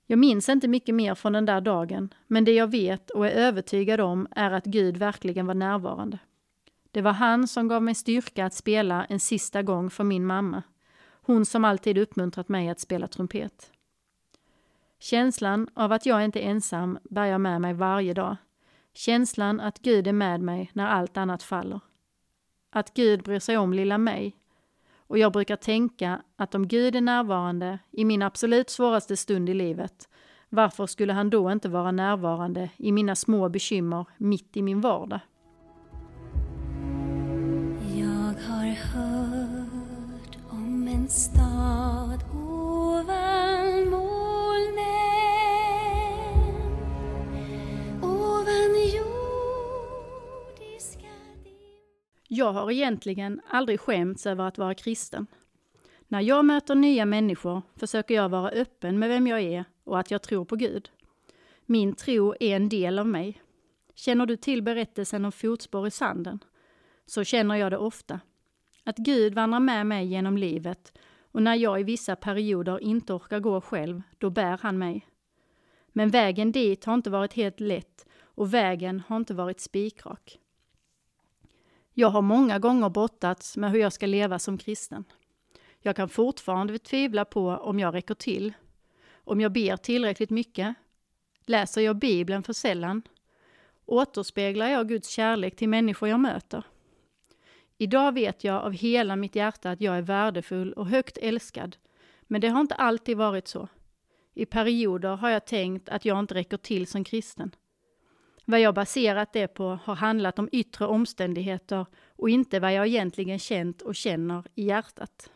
Jag 0.06 0.20
minns 0.20 0.50
inte 0.50 0.68
mycket 0.68 0.96
mer 0.96 1.16
från 1.16 1.34
den 1.34 1.46
där 1.46 1.62
dagen, 1.62 2.14
men 2.28 2.46
det 2.46 2.54
jag 2.54 2.72
vet 2.72 3.10
och 3.10 3.28
är 3.28 3.32
övertygad 3.32 4.00
om 4.00 4.28
är 4.32 4.52
att 4.52 4.66
Gud 4.66 4.98
verkligen 4.98 5.48
var 5.48 5.54
närvarande. 5.54 6.20
Det 6.92 7.02
var 7.02 7.12
han 7.12 7.48
som 7.48 7.68
gav 7.68 7.84
mig 7.84 7.96
styrka 7.96 8.46
att 8.46 8.54
spela 8.54 9.06
en 9.06 9.20
sista 9.20 9.62
gång 9.62 9.90
för 9.90 10.04
min 10.04 10.26
mamma. 10.26 10.64
Hon 11.22 11.46
som 11.46 11.66
alltid 11.66 11.98
uppmuntrat 11.98 12.50
mig 12.50 12.70
att 12.70 12.80
spela 12.80 13.08
trumpet. 13.08 13.72
Känslan 15.00 15.68
av 15.74 15.92
att 15.92 16.06
jag 16.06 16.26
inte 16.26 16.40
är 16.40 16.50
ensam 16.50 17.00
bär 17.04 17.26
jag 17.26 17.42
med 17.42 17.62
mig 17.62 17.74
varje 17.74 18.14
dag. 18.14 18.36
Känslan 18.94 19.60
att 19.60 19.80
Gud 19.80 20.08
är 20.08 20.14
med 20.14 20.42
mig 20.42 20.72
när 20.74 20.88
allt 20.88 21.18
annat 21.18 21.44
faller. 21.44 21.80
Att 22.72 22.94
Gud 22.94 23.24
bryr 23.24 23.40
sig 23.40 23.58
om 23.58 23.74
lilla 23.74 23.98
mig. 23.98 24.36
Och 25.08 25.18
jag 25.18 25.34
brukar 25.34 25.56
tänka 25.56 26.22
att 26.36 26.56
om 26.56 26.68
Gud 26.68 26.96
är 26.96 27.02
närvarande 27.02 27.80
i 27.92 28.06
min 28.06 28.22
absolut 28.22 28.70
svåraste 28.70 29.18
stund 29.18 29.50
i 29.50 29.54
livet, 29.54 30.10
varför 30.50 30.88
skulle 30.88 31.14
han 31.14 31.30
då 31.30 31.52
inte 31.52 31.70
vara 31.70 31.92
närvarande 31.92 32.70
i 32.78 32.92
mina 32.92 33.16
små 33.16 33.50
bekymmer 33.50 34.06
mitt 34.18 34.58
i 34.58 34.62
min 34.62 34.82
vardag? 34.82 35.20
Jag 37.96 38.34
har 38.48 38.66
hört 38.66 39.09
Jag 52.50 52.54
har 52.54 52.72
egentligen 52.72 53.42
aldrig 53.48 53.80
skämts 53.80 54.26
över 54.26 54.44
att 54.44 54.58
vara 54.58 54.74
kristen. 54.74 55.28
När 56.08 56.22
jag 56.22 56.46
möter 56.46 56.76
nya 56.76 57.06
människor 57.06 57.62
försöker 57.76 58.16
jag 58.16 58.30
vara 58.30 58.50
öppen 58.50 59.00
med 59.00 59.10
vem 59.10 59.28
jag 59.28 59.42
är 59.42 59.66
och 59.84 60.00
att 60.00 60.12
jag 60.12 60.22
tror 60.22 60.46
på 60.46 60.56
Gud. 60.56 60.90
Min 61.66 61.96
tro 61.96 62.36
är 62.40 62.56
en 62.56 62.70
del 62.70 63.00
av 63.00 63.08
mig. 63.08 63.42
Känner 63.96 64.26
du 64.26 64.38
till 64.38 64.62
berättelsen 64.62 65.26
om 65.26 65.32
fotspår 65.32 65.88
i 65.88 65.92
sanden? 65.92 66.40
Så 67.06 67.24
känner 67.24 67.56
jag 67.56 67.72
det 67.72 67.78
ofta. 67.78 68.20
Att 68.84 68.98
Gud 68.98 69.34
vandrar 69.34 69.60
med 69.60 69.88
mig 69.88 70.06
genom 70.06 70.38
livet 70.38 70.98
och 71.32 71.42
när 71.42 71.56
jag 71.56 71.80
i 71.80 71.84
vissa 71.84 72.16
perioder 72.16 72.80
inte 72.80 73.14
orkar 73.14 73.40
gå 73.40 73.62
själv, 73.62 74.02
då 74.18 74.30
bär 74.30 74.60
han 74.62 74.78
mig. 74.78 75.08
Men 75.88 76.10
vägen 76.10 76.52
dit 76.52 76.86
har 76.86 76.94
inte 76.94 77.10
varit 77.10 77.34
helt 77.34 77.60
lätt 77.60 78.08
och 78.22 78.54
vägen 78.54 79.04
har 79.08 79.18
inte 79.18 79.34
varit 79.34 79.60
spikrak. 79.60 80.40
Jag 82.00 82.10
har 82.10 82.22
många 82.22 82.60
gånger 82.60 82.90
brottats 82.90 83.58
med 83.58 83.72
hur 83.72 83.80
jag 83.80 83.94
ska 83.94 84.06
leva 84.06 84.40
som 84.40 84.58
kristen. 84.58 85.04
Jag 85.82 85.96
kan 85.96 86.10
fortfarande 86.10 86.80
tvivla 86.80 87.26
på 87.26 87.50
om 87.50 87.80
jag 87.80 87.94
räcker 87.94 88.14
till, 88.14 88.54
om 89.24 89.42
jag 89.42 89.52
ber 89.52 89.78
tillräckligt 89.78 90.30
mycket, 90.30 90.76
läser 91.46 91.82
jag 91.82 91.96
Bibeln 91.96 92.44
för 92.44 92.54
sällan, 92.54 93.02
återspeglar 93.86 94.68
jag 94.68 94.88
Guds 94.88 95.10
kärlek 95.10 95.56
till 95.56 95.70
människor 95.70 96.10
jag 96.10 96.20
möter. 96.20 96.64
Idag 97.78 98.14
vet 98.14 98.44
jag 98.44 98.64
av 98.64 98.72
hela 98.72 99.16
mitt 99.16 99.36
hjärta 99.36 99.72
att 99.72 99.82
jag 99.82 99.98
är 99.98 100.02
värdefull 100.02 100.74
och 100.74 100.88
högt 100.88 101.18
älskad, 101.18 101.78
men 102.22 102.42
det 102.42 102.48
har 102.48 102.62
inte 102.62 102.76
alltid 102.76 103.18
varit 103.18 103.48
så. 103.48 103.68
I 104.34 104.46
perioder 104.46 105.16
har 105.16 105.30
jag 105.30 105.46
tänkt 105.46 105.90
att 105.90 106.06
jag 106.06 106.20
inte 106.20 106.34
räcker 106.34 106.58
till 106.58 106.88
som 106.88 107.04
kristen. 107.04 107.52
Vad 108.50 108.60
jag 108.60 108.76
baserat 108.76 109.34
det 109.34 109.48
på 109.48 109.80
har 109.84 109.96
handlat 109.96 110.40
om 110.40 110.50
yttre 110.52 110.86
omständigheter 110.86 111.86
och 112.16 112.30
inte 112.30 112.60
vad 112.60 112.74
jag 112.74 112.88
egentligen 112.88 113.40
känt 113.40 113.82
och 113.82 113.96
känner 113.96 114.44
i 114.56 114.64
hjärtat. 114.64 115.32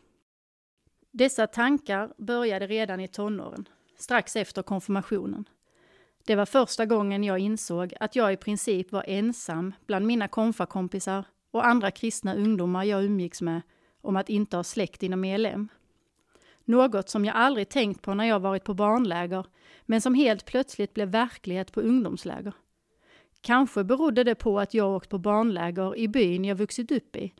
Dessa 1.11 1.47
tankar 1.47 2.13
började 2.17 2.67
redan 2.67 2.99
i 2.99 3.07
tonåren, 3.07 3.67
strax 3.97 4.35
efter 4.35 4.61
konfirmationen. 4.61 5.45
Det 6.25 6.35
var 6.35 6.45
första 6.45 6.85
gången 6.85 7.23
jag 7.23 7.39
insåg 7.39 7.93
att 7.99 8.15
jag 8.15 8.33
i 8.33 8.37
princip 8.37 8.91
var 8.91 9.05
ensam 9.07 9.73
bland 9.85 10.05
mina 10.05 10.27
konfakompisar 10.27 11.25
och 11.51 11.65
andra 11.65 11.91
kristna 11.91 12.35
ungdomar 12.35 12.83
jag 12.83 13.03
umgicks 13.03 13.41
med 13.41 13.61
om 14.01 14.15
att 14.15 14.29
inte 14.29 14.55
ha 14.57 14.63
släkt 14.63 15.03
inom 15.03 15.23
ELM. 15.23 15.67
Något 16.65 17.09
som 17.09 17.25
jag 17.25 17.35
aldrig 17.35 17.69
tänkt 17.69 18.01
på 18.01 18.13
när 18.13 18.25
jag 18.25 18.39
varit 18.39 18.63
på 18.63 18.73
barnläger, 18.73 19.45
men 19.85 20.01
som 20.01 20.15
helt 20.15 20.45
plötsligt 20.45 20.93
blev 20.93 21.07
verklighet 21.07 21.71
på 21.71 21.81
ungdomsläger. 21.81 22.53
Kanske 23.43 23.83
berodde 23.83 24.23
det 24.23 24.35
på 24.35 24.59
att 24.59 24.73
jag 24.73 24.95
åkt 24.95 25.09
på 25.09 25.17
barnläger 25.17 25.97
i 25.97 26.07
byn 26.07 26.45
jag 26.45 26.55
vuxit 26.55 26.91
upp 26.91 27.15
i 27.15 27.33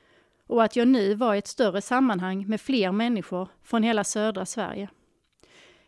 och 0.47 0.63
att 0.63 0.75
jag 0.75 0.87
nu 0.87 1.15
var 1.15 1.35
i 1.35 1.37
ett 1.37 1.47
större 1.47 1.81
sammanhang 1.81 2.47
med 2.47 2.61
fler 2.61 2.91
människor 2.91 3.49
från 3.63 3.83
hela 3.83 4.03
södra 4.03 4.45
Sverige. 4.45 4.89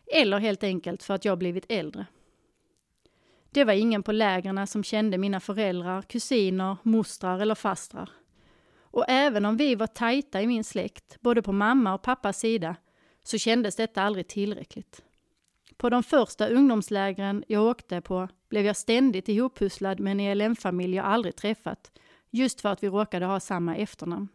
Eller 0.06 0.38
helt 0.38 0.64
enkelt 0.64 1.02
för 1.02 1.14
att 1.14 1.24
jag 1.24 1.38
blivit 1.38 1.66
äldre. 1.68 2.06
Det 3.50 3.64
var 3.64 3.72
ingen 3.72 4.02
på 4.02 4.12
lägren 4.12 4.66
som 4.66 4.84
kände 4.84 5.18
mina 5.18 5.40
föräldrar, 5.40 6.02
kusiner, 6.02 6.76
mostrar 6.82 7.40
eller 7.40 7.54
fastrar. 7.54 8.10
Och 8.80 9.04
även 9.08 9.44
om 9.44 9.56
vi 9.56 9.74
var 9.74 9.86
tajta 9.86 10.42
i 10.42 10.46
min 10.46 10.64
släkt, 10.64 11.20
både 11.20 11.42
på 11.42 11.52
mamma 11.52 11.94
och 11.94 12.02
pappas 12.02 12.38
sida, 12.38 12.76
så 13.22 13.38
kändes 13.38 13.76
detta 13.76 14.02
aldrig 14.02 14.28
tillräckligt. 14.28 15.02
På 15.76 15.90
de 15.90 16.02
första 16.02 16.48
ungdomslägren 16.48 17.44
jag 17.48 17.64
åkte 17.64 18.00
på 18.00 18.28
blev 18.48 18.66
jag 18.66 18.76
ständigt 18.76 19.28
ihoppusslad 19.28 20.00
med 20.00 20.10
en 20.10 20.20
ELM-familj 20.20 20.96
jag 20.96 21.06
aldrig 21.06 21.36
träffat, 21.36 21.92
just 22.30 22.60
för 22.60 22.68
att 22.68 22.82
vi 22.82 22.88
råkade 22.88 23.26
ha 23.26 23.40
samma 23.40 23.76
efternamn. 23.76 24.28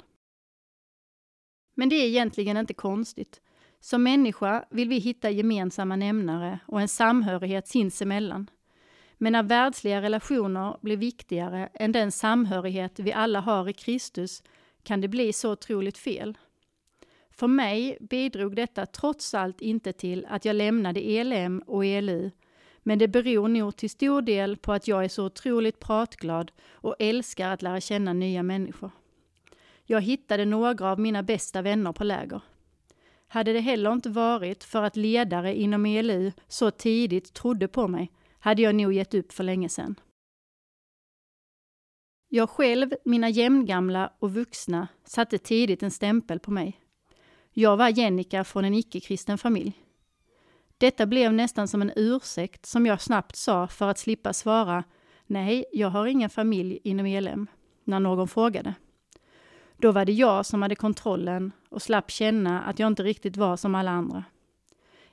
Men 1.76 1.90
det 1.90 1.96
är 1.96 2.08
egentligen 2.08 2.58
inte 2.58 2.74
konstigt. 2.74 3.42
Som 3.80 4.04
människa 4.04 4.66
vill 4.70 4.90
vi 4.90 4.98
hitta 4.98 5.30
gemensamma 5.30 5.96
nämnare 5.96 6.60
och 6.68 6.82
en 6.82 6.88
samhörighet 6.88 7.68
sinsemellan. 7.68 8.50
Men 9.18 9.34
när 9.34 9.44
världsliga 9.44 10.02
relationer 10.02 10.78
blir 10.82 10.98
viktigare 10.98 11.70
än 11.74 11.92
den 11.92 12.12
samhörighet 12.12 13.00
vi 13.00 13.14
alla 13.14 13.40
har 13.40 13.70
i 13.70 13.74
Kristus 13.74 14.44
kan 14.84 15.02
det 15.02 15.08
bli 15.08 15.34
så 15.34 15.52
otroligt 15.52 15.98
fel. 15.98 16.38
För 17.30 17.48
mig 17.48 17.98
bidrog 18.02 18.56
detta 18.56 18.86
trots 18.86 19.34
allt 19.34 19.62
inte 19.62 19.94
till 19.94 20.26
att 20.30 20.46
jag 20.46 20.56
lämnade 20.56 21.00
ELM 21.00 21.60
och 21.68 21.86
ELU, 21.86 22.32
men 22.84 23.00
det 23.00 23.08
beror 23.08 23.48
nog 23.48 23.76
till 23.76 23.90
stor 23.90 24.22
del 24.22 24.58
på 24.58 24.74
att 24.74 24.88
jag 24.88 25.04
är 25.04 25.10
så 25.10 25.26
otroligt 25.26 25.80
pratglad 25.80 26.52
och 26.72 26.96
älskar 27.00 27.50
att 27.50 27.62
lära 27.62 27.82
känna 27.82 28.14
nya 28.14 28.44
människor. 28.44 28.92
Jag 29.86 30.02
hittade 30.02 30.46
några 30.46 30.92
av 30.92 31.00
mina 31.00 31.24
bästa 31.24 31.62
vänner 31.62 31.92
på 31.92 32.04
läger. 32.04 32.42
Hade 33.28 33.54
det 33.54 33.60
heller 33.60 33.94
inte 33.94 34.10
varit 34.10 34.64
för 34.64 34.84
att 34.84 34.96
ledare 34.96 35.56
inom 35.56 35.86
ELU 35.86 36.32
så 36.48 36.72
tidigt 36.72 37.34
trodde 37.34 37.68
på 37.68 37.88
mig 37.88 38.12
hade 38.40 38.62
jag 38.62 38.76
nog 38.76 38.94
gett 38.94 39.14
upp 39.14 39.32
för 39.32 39.44
länge 39.44 39.70
sedan. 39.70 40.00
Jag 42.28 42.50
själv, 42.50 42.94
mina 43.06 43.30
jämngamla 43.30 44.14
och 44.20 44.34
vuxna 44.34 44.88
satte 45.04 45.38
tidigt 45.38 45.84
en 45.84 45.92
stämpel 45.92 46.40
på 46.40 46.52
mig. 46.52 46.80
Jag 47.54 47.78
var 47.78 47.90
Jennica 47.90 48.44
från 48.44 48.66
en 48.66 48.74
icke-kristen 48.74 49.38
familj. 49.38 49.74
Detta 50.82 51.06
blev 51.06 51.34
nästan 51.34 51.68
som 51.68 51.82
en 51.82 51.92
ursäkt 51.96 52.66
som 52.66 52.86
jag 52.86 53.02
snabbt 53.02 53.36
sa 53.36 53.68
för 53.68 53.90
att 53.90 53.98
slippa 53.98 54.34
svara 54.34 54.84
Nej, 55.26 55.66
jag 55.72 55.90
har 55.90 56.06
ingen 56.06 56.30
familj 56.30 56.80
inom 56.84 57.06
ELM, 57.06 57.48
när 57.84 58.00
någon 58.00 58.28
frågade. 58.28 58.74
Då 59.78 59.92
var 59.92 60.06
det 60.06 60.12
jag 60.12 60.46
som 60.46 60.62
hade 60.62 60.76
kontrollen 60.76 61.52
och 61.70 61.82
slapp 61.82 62.12
känna 62.12 62.62
att 62.62 62.80
jag 62.80 62.88
inte 62.88 63.04
riktigt 63.04 63.38
var 63.38 63.58
som 63.58 63.76
alla 63.76 63.92
andra. 63.92 64.24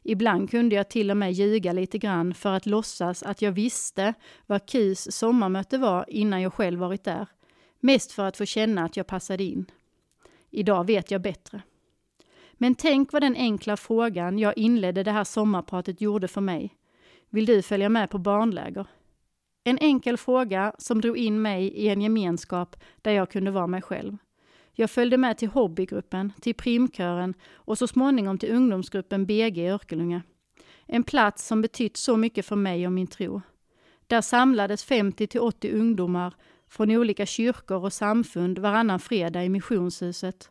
Ibland 0.02 0.50
kunde 0.50 0.76
jag 0.76 0.90
till 0.90 1.10
och 1.10 1.16
med 1.16 1.32
ljuga 1.32 1.72
lite 1.72 1.98
grann 1.98 2.34
för 2.34 2.52
att 2.52 2.66
låtsas 2.66 3.22
att 3.22 3.42
jag 3.42 3.52
visste 3.52 4.14
vad 4.46 4.70
KIS 4.70 5.12
sommarmöte 5.12 5.78
var 5.78 6.04
innan 6.08 6.42
jag 6.42 6.54
själv 6.54 6.80
varit 6.80 7.04
där. 7.04 7.26
Mest 7.80 8.12
för 8.12 8.24
att 8.24 8.36
få 8.36 8.44
känna 8.44 8.84
att 8.84 8.96
jag 8.96 9.06
passade 9.06 9.44
in. 9.44 9.70
Idag 10.50 10.86
vet 10.86 11.10
jag 11.10 11.22
bättre. 11.22 11.62
Men 12.58 12.74
tänk 12.74 13.12
vad 13.12 13.22
den 13.22 13.36
enkla 13.36 13.76
frågan 13.76 14.38
jag 14.38 14.58
inledde 14.58 15.02
det 15.02 15.12
här 15.12 15.24
sommarpratet 15.24 16.00
gjorde 16.00 16.28
för 16.28 16.40
mig. 16.40 16.74
Vill 17.30 17.46
du 17.46 17.62
följa 17.62 17.88
med 17.88 18.10
på 18.10 18.18
barnläger? 18.18 18.86
En 19.64 19.78
enkel 19.78 20.16
fråga 20.16 20.72
som 20.78 21.00
drog 21.00 21.16
in 21.16 21.42
mig 21.42 21.64
i 21.64 21.88
en 21.88 22.02
gemenskap 22.02 22.76
där 23.02 23.12
jag 23.12 23.30
kunde 23.30 23.50
vara 23.50 23.66
mig 23.66 23.82
själv. 23.82 24.16
Jag 24.72 24.90
följde 24.90 25.16
med 25.16 25.38
till 25.38 25.48
hobbygruppen, 25.48 26.32
till 26.40 26.54
primkören 26.54 27.34
och 27.52 27.78
så 27.78 27.86
småningom 27.86 28.38
till 28.38 28.54
ungdomsgruppen 28.54 29.26
BG 29.26 29.58
i 29.58 29.68
Örkelljunga. 29.68 30.22
En 30.86 31.02
plats 31.02 31.46
som 31.46 31.62
betytt 31.62 31.96
så 31.96 32.16
mycket 32.16 32.46
för 32.46 32.56
mig 32.56 32.86
och 32.86 32.92
min 32.92 33.06
tro. 33.06 33.40
Där 34.06 34.20
samlades 34.20 34.84
50 34.84 35.26
till 35.26 35.40
80 35.40 35.70
ungdomar 35.70 36.34
från 36.68 36.90
olika 36.90 37.26
kyrkor 37.26 37.84
och 37.84 37.92
samfund 37.92 38.58
varannan 38.58 39.00
fredag 39.00 39.44
i 39.44 39.48
missionshuset. 39.48 40.50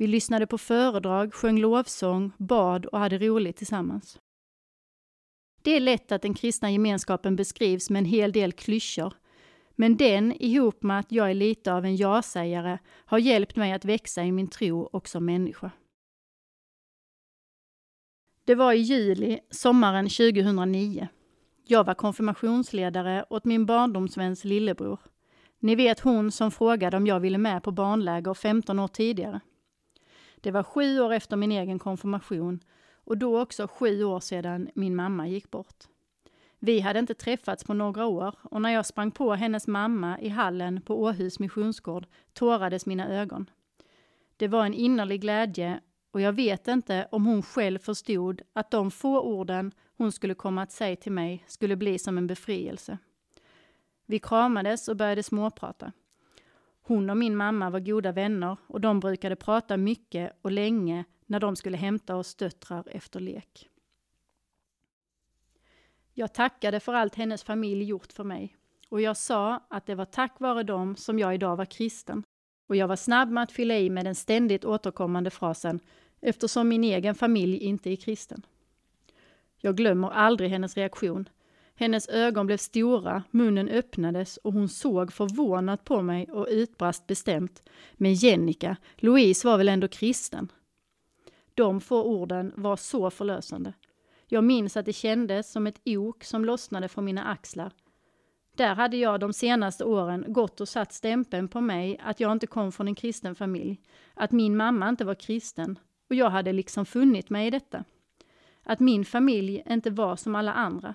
Vi 0.00 0.06
lyssnade 0.06 0.46
på 0.46 0.58
föredrag, 0.58 1.34
sjöng 1.34 1.58
lovsång, 1.58 2.32
bad 2.38 2.86
och 2.86 2.98
hade 2.98 3.18
roligt 3.18 3.56
tillsammans. 3.56 4.18
Det 5.62 5.70
är 5.70 5.80
lätt 5.80 6.12
att 6.12 6.22
den 6.22 6.34
kristna 6.34 6.70
gemenskapen 6.70 7.36
beskrivs 7.36 7.90
med 7.90 7.98
en 8.00 8.04
hel 8.04 8.32
del 8.32 8.52
klyschor, 8.52 9.14
men 9.70 9.96
den, 9.96 10.32
ihop 10.32 10.82
med 10.82 10.98
att 10.98 11.12
jag 11.12 11.30
är 11.30 11.34
lite 11.34 11.72
av 11.72 11.84
en 11.84 11.96
ja-sägare, 11.96 12.78
har 12.86 13.18
hjälpt 13.18 13.56
mig 13.56 13.72
att 13.72 13.84
växa 13.84 14.24
i 14.24 14.32
min 14.32 14.48
tro 14.48 14.80
och 14.80 15.08
som 15.08 15.24
människa. 15.24 15.70
Det 18.44 18.54
var 18.54 18.72
i 18.72 18.80
juli, 18.80 19.40
sommaren 19.50 20.08
2009. 20.08 21.08
Jag 21.66 21.84
var 21.84 21.94
konfirmationsledare 21.94 23.24
åt 23.30 23.44
min 23.44 23.66
barndomsväns 23.66 24.44
lillebror. 24.44 24.98
Ni 25.58 25.74
vet 25.74 26.00
hon 26.00 26.32
som 26.32 26.50
frågade 26.50 26.96
om 26.96 27.06
jag 27.06 27.20
ville 27.20 27.38
med 27.38 27.62
på 27.62 27.70
barnläger 27.72 28.34
15 28.34 28.78
år 28.78 28.88
tidigare. 28.88 29.40
Det 30.40 30.50
var 30.50 30.62
sju 30.62 31.00
år 31.00 31.12
efter 31.12 31.36
min 31.36 31.52
egen 31.52 31.78
konfirmation 31.78 32.60
och 32.92 33.18
då 33.18 33.40
också 33.40 33.68
sju 33.68 34.04
år 34.04 34.20
sedan 34.20 34.70
min 34.74 34.96
mamma 34.96 35.28
gick 35.28 35.50
bort. 35.50 35.84
Vi 36.58 36.80
hade 36.80 36.98
inte 36.98 37.14
träffats 37.14 37.64
på 37.64 37.74
några 37.74 38.06
år 38.06 38.34
och 38.42 38.62
när 38.62 38.70
jag 38.70 38.86
sprang 38.86 39.10
på 39.10 39.34
hennes 39.34 39.66
mamma 39.66 40.20
i 40.20 40.28
hallen 40.28 40.82
på 40.82 41.02
Åhus 41.02 41.38
missionsgård 41.38 42.06
tårades 42.32 42.86
mina 42.86 43.08
ögon. 43.08 43.50
Det 44.36 44.48
var 44.48 44.66
en 44.66 44.74
innerlig 44.74 45.20
glädje 45.20 45.80
och 46.10 46.20
jag 46.20 46.32
vet 46.32 46.68
inte 46.68 47.08
om 47.10 47.26
hon 47.26 47.42
själv 47.42 47.78
förstod 47.78 48.42
att 48.52 48.70
de 48.70 48.90
få 48.90 49.20
orden 49.20 49.72
hon 49.96 50.12
skulle 50.12 50.34
komma 50.34 50.62
att 50.62 50.72
säga 50.72 50.96
till 50.96 51.12
mig 51.12 51.44
skulle 51.46 51.76
bli 51.76 51.98
som 51.98 52.18
en 52.18 52.26
befrielse. 52.26 52.98
Vi 54.06 54.18
kramades 54.18 54.88
och 54.88 54.96
började 54.96 55.22
småprata. 55.22 55.92
Hon 56.90 57.10
och 57.10 57.16
min 57.16 57.36
mamma 57.36 57.70
var 57.70 57.80
goda 57.80 58.12
vänner 58.12 58.56
och 58.66 58.80
de 58.80 59.00
brukade 59.00 59.36
prata 59.36 59.76
mycket 59.76 60.32
och 60.42 60.50
länge 60.50 61.04
när 61.26 61.40
de 61.40 61.56
skulle 61.56 61.76
hämta 61.76 62.16
oss 62.16 62.34
döttrar 62.34 62.84
efter 62.86 63.20
lek. 63.20 63.68
Jag 66.14 66.34
tackade 66.34 66.80
för 66.80 66.94
allt 66.94 67.14
hennes 67.14 67.44
familj 67.44 67.84
gjort 67.84 68.12
för 68.12 68.24
mig 68.24 68.56
och 68.88 69.00
jag 69.00 69.16
sa 69.16 69.60
att 69.68 69.86
det 69.86 69.94
var 69.94 70.04
tack 70.04 70.40
vare 70.40 70.62
dem 70.62 70.96
som 70.96 71.18
jag 71.18 71.34
idag 71.34 71.56
var 71.56 71.64
kristen. 71.64 72.22
Och 72.66 72.76
jag 72.76 72.88
var 72.88 72.96
snabb 72.96 73.30
med 73.30 73.42
att 73.42 73.52
fylla 73.52 73.78
i 73.78 73.90
med 73.90 74.04
den 74.04 74.14
ständigt 74.14 74.64
återkommande 74.64 75.30
frasen 75.30 75.80
eftersom 76.20 76.68
min 76.68 76.84
egen 76.84 77.14
familj 77.14 77.56
inte 77.56 77.90
är 77.90 77.96
kristen. 77.96 78.46
Jag 79.56 79.76
glömmer 79.76 80.10
aldrig 80.10 80.50
hennes 80.50 80.76
reaktion. 80.76 81.28
Hennes 81.80 82.08
ögon 82.08 82.46
blev 82.46 82.56
stora, 82.56 83.22
munnen 83.30 83.68
öppnades 83.68 84.36
och 84.36 84.52
hon 84.52 84.68
såg 84.68 85.12
förvånat 85.12 85.84
på 85.84 86.02
mig 86.02 86.30
och 86.30 86.46
utbrast 86.50 87.06
bestämt. 87.06 87.62
Men 87.94 88.14
Jennica, 88.14 88.76
Louise 88.96 89.48
var 89.48 89.58
väl 89.58 89.68
ändå 89.68 89.88
kristen? 89.88 90.52
De 91.54 91.80
få 91.80 92.04
orden 92.04 92.52
var 92.56 92.76
så 92.76 93.10
förlösande. 93.10 93.72
Jag 94.26 94.44
minns 94.44 94.76
att 94.76 94.86
det 94.86 94.92
kändes 94.92 95.52
som 95.52 95.66
ett 95.66 95.80
ok 95.84 96.24
som 96.24 96.44
lossnade 96.44 96.88
från 96.88 97.04
mina 97.04 97.24
axlar. 97.24 97.72
Där 98.56 98.74
hade 98.74 98.96
jag 98.96 99.20
de 99.20 99.32
senaste 99.32 99.84
åren 99.84 100.24
gått 100.28 100.60
och 100.60 100.68
satt 100.68 100.92
stämpeln 100.92 101.48
på 101.48 101.60
mig 101.60 102.00
att 102.02 102.20
jag 102.20 102.32
inte 102.32 102.46
kom 102.46 102.72
från 102.72 102.88
en 102.88 102.94
kristen 102.94 103.34
familj, 103.34 103.80
att 104.14 104.32
min 104.32 104.56
mamma 104.56 104.88
inte 104.88 105.04
var 105.04 105.14
kristen, 105.14 105.78
och 106.08 106.14
jag 106.14 106.30
hade 106.30 106.52
liksom 106.52 106.86
funnit 106.86 107.30
mig 107.30 107.46
i 107.46 107.50
detta. 107.50 107.84
Att 108.62 108.80
min 108.80 109.04
familj 109.04 109.62
inte 109.68 109.90
var 109.90 110.16
som 110.16 110.34
alla 110.34 110.52
andra. 110.52 110.94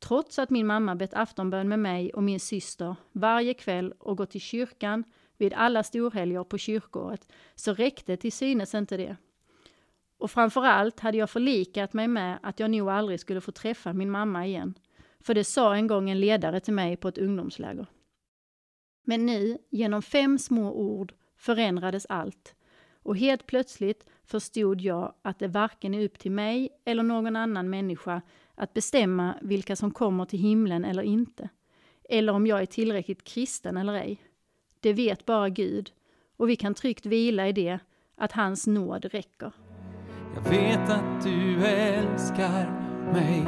Trots 0.00 0.38
att 0.38 0.50
min 0.50 0.66
mamma 0.66 0.94
bett 0.94 1.14
aftonbön 1.14 1.68
med 1.68 1.78
mig 1.78 2.12
och 2.12 2.22
min 2.22 2.40
syster 2.40 2.96
varje 3.12 3.54
kväll 3.54 3.94
och 3.98 4.16
gått 4.16 4.30
till 4.30 4.40
kyrkan 4.40 5.04
vid 5.36 5.54
alla 5.54 5.82
storhelger 5.82 6.44
på 6.44 6.58
kyrkåret, 6.58 7.32
så 7.54 7.74
räckte 7.74 8.16
till 8.16 8.32
synes 8.32 8.74
inte 8.74 8.96
det. 8.96 9.16
Och 10.18 10.30
framförallt 10.30 11.00
hade 11.00 11.18
jag 11.18 11.30
förlikat 11.30 11.92
mig 11.92 12.08
med 12.08 12.38
att 12.42 12.60
jag 12.60 12.70
nog 12.70 12.88
aldrig 12.90 13.20
skulle 13.20 13.40
få 13.40 13.52
träffa 13.52 13.92
min 13.92 14.10
mamma 14.10 14.46
igen. 14.46 14.74
För 15.20 15.34
det 15.34 15.44
sa 15.44 15.74
en 15.74 15.86
gång 15.86 16.10
en 16.10 16.20
ledare 16.20 16.60
till 16.60 16.74
mig 16.74 16.96
på 16.96 17.08
ett 17.08 17.18
ungdomsläger. 17.18 17.86
Men 19.04 19.26
nu, 19.26 19.58
genom 19.70 20.02
fem 20.02 20.38
små 20.38 20.72
ord, 20.72 21.12
förändrades 21.36 22.06
allt. 22.08 22.54
Och 23.02 23.16
helt 23.16 23.46
plötsligt 23.46 24.06
förstod 24.24 24.80
jag 24.80 25.14
att 25.22 25.38
det 25.38 25.48
varken 25.48 25.94
är 25.94 26.04
upp 26.04 26.18
till 26.18 26.30
mig 26.30 26.68
eller 26.84 27.02
någon 27.02 27.36
annan 27.36 27.70
människa 27.70 28.22
att 28.58 28.74
bestämma 28.74 29.34
vilka 29.42 29.76
som 29.76 29.90
kommer 29.90 30.24
till 30.24 30.38
himlen 30.38 30.84
eller 30.84 31.02
inte. 31.02 31.48
Eller 32.08 32.32
om 32.32 32.46
jag 32.46 32.62
är 32.62 32.66
tillräckligt 32.66 33.24
kristen 33.24 33.76
eller 33.76 33.92
ej. 33.92 34.22
Det 34.80 34.92
vet 34.92 35.26
bara 35.26 35.48
Gud. 35.48 35.90
Och 36.36 36.48
vi 36.48 36.56
kan 36.56 36.74
tryggt 36.74 37.06
vila 37.06 37.48
i 37.48 37.52
det, 37.52 37.78
att 38.16 38.32
hans 38.32 38.66
nåd 38.66 39.04
räcker. 39.04 39.52
Jag 40.34 40.50
vet 40.50 40.90
att 40.90 41.24
du 41.24 41.66
älskar 41.66 42.70
mig. 43.12 43.44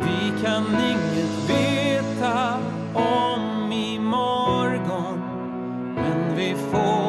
Vi 0.00 0.42
kan 0.44 0.64
inget 0.66 1.50
veta 1.50 2.58
om 2.94 3.72
imorgon. 3.72 5.18
Men 5.94 6.36
vi 6.36 6.54
får 6.54 7.01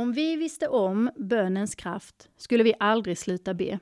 Om 0.00 0.12
vi 0.12 0.36
visste 0.36 0.68
om 0.68 1.10
bönens 1.16 1.74
kraft 1.74 2.28
skulle 2.36 2.64
vi 2.64 2.74
aldrig 2.78 3.18
sluta 3.18 3.54
be. 3.54 3.78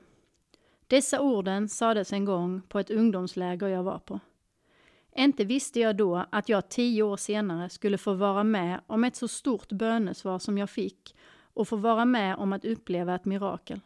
Dessa 0.87 1.21
orden 1.21 1.69
sades 1.69 2.13
en 2.13 2.25
gång 2.25 2.61
på 2.61 2.79
ett 2.79 2.89
ungdomsläger 2.89 3.67
jag 3.67 3.83
var 3.83 3.99
på. 3.99 4.19
Inte 5.15 5.45
visste 5.45 5.79
jag 5.79 5.97
då 5.97 6.25
att 6.29 6.49
jag 6.49 6.69
tio 6.69 7.03
år 7.03 7.17
senare 7.17 7.69
skulle 7.69 7.97
få 7.97 8.13
vara 8.13 8.43
med 8.43 8.81
om 8.87 9.03
ett 9.03 9.15
så 9.15 9.27
stort 9.27 9.71
bönesvar 9.71 10.39
som 10.39 10.57
jag 10.57 10.69
fick 10.69 11.15
och 11.41 11.67
få 11.67 11.75
vara 11.75 12.05
med 12.05 12.35
om 12.35 12.53
att 12.53 12.65
uppleva 12.65 13.15
ett 13.15 13.25
mirakel. 13.25 13.79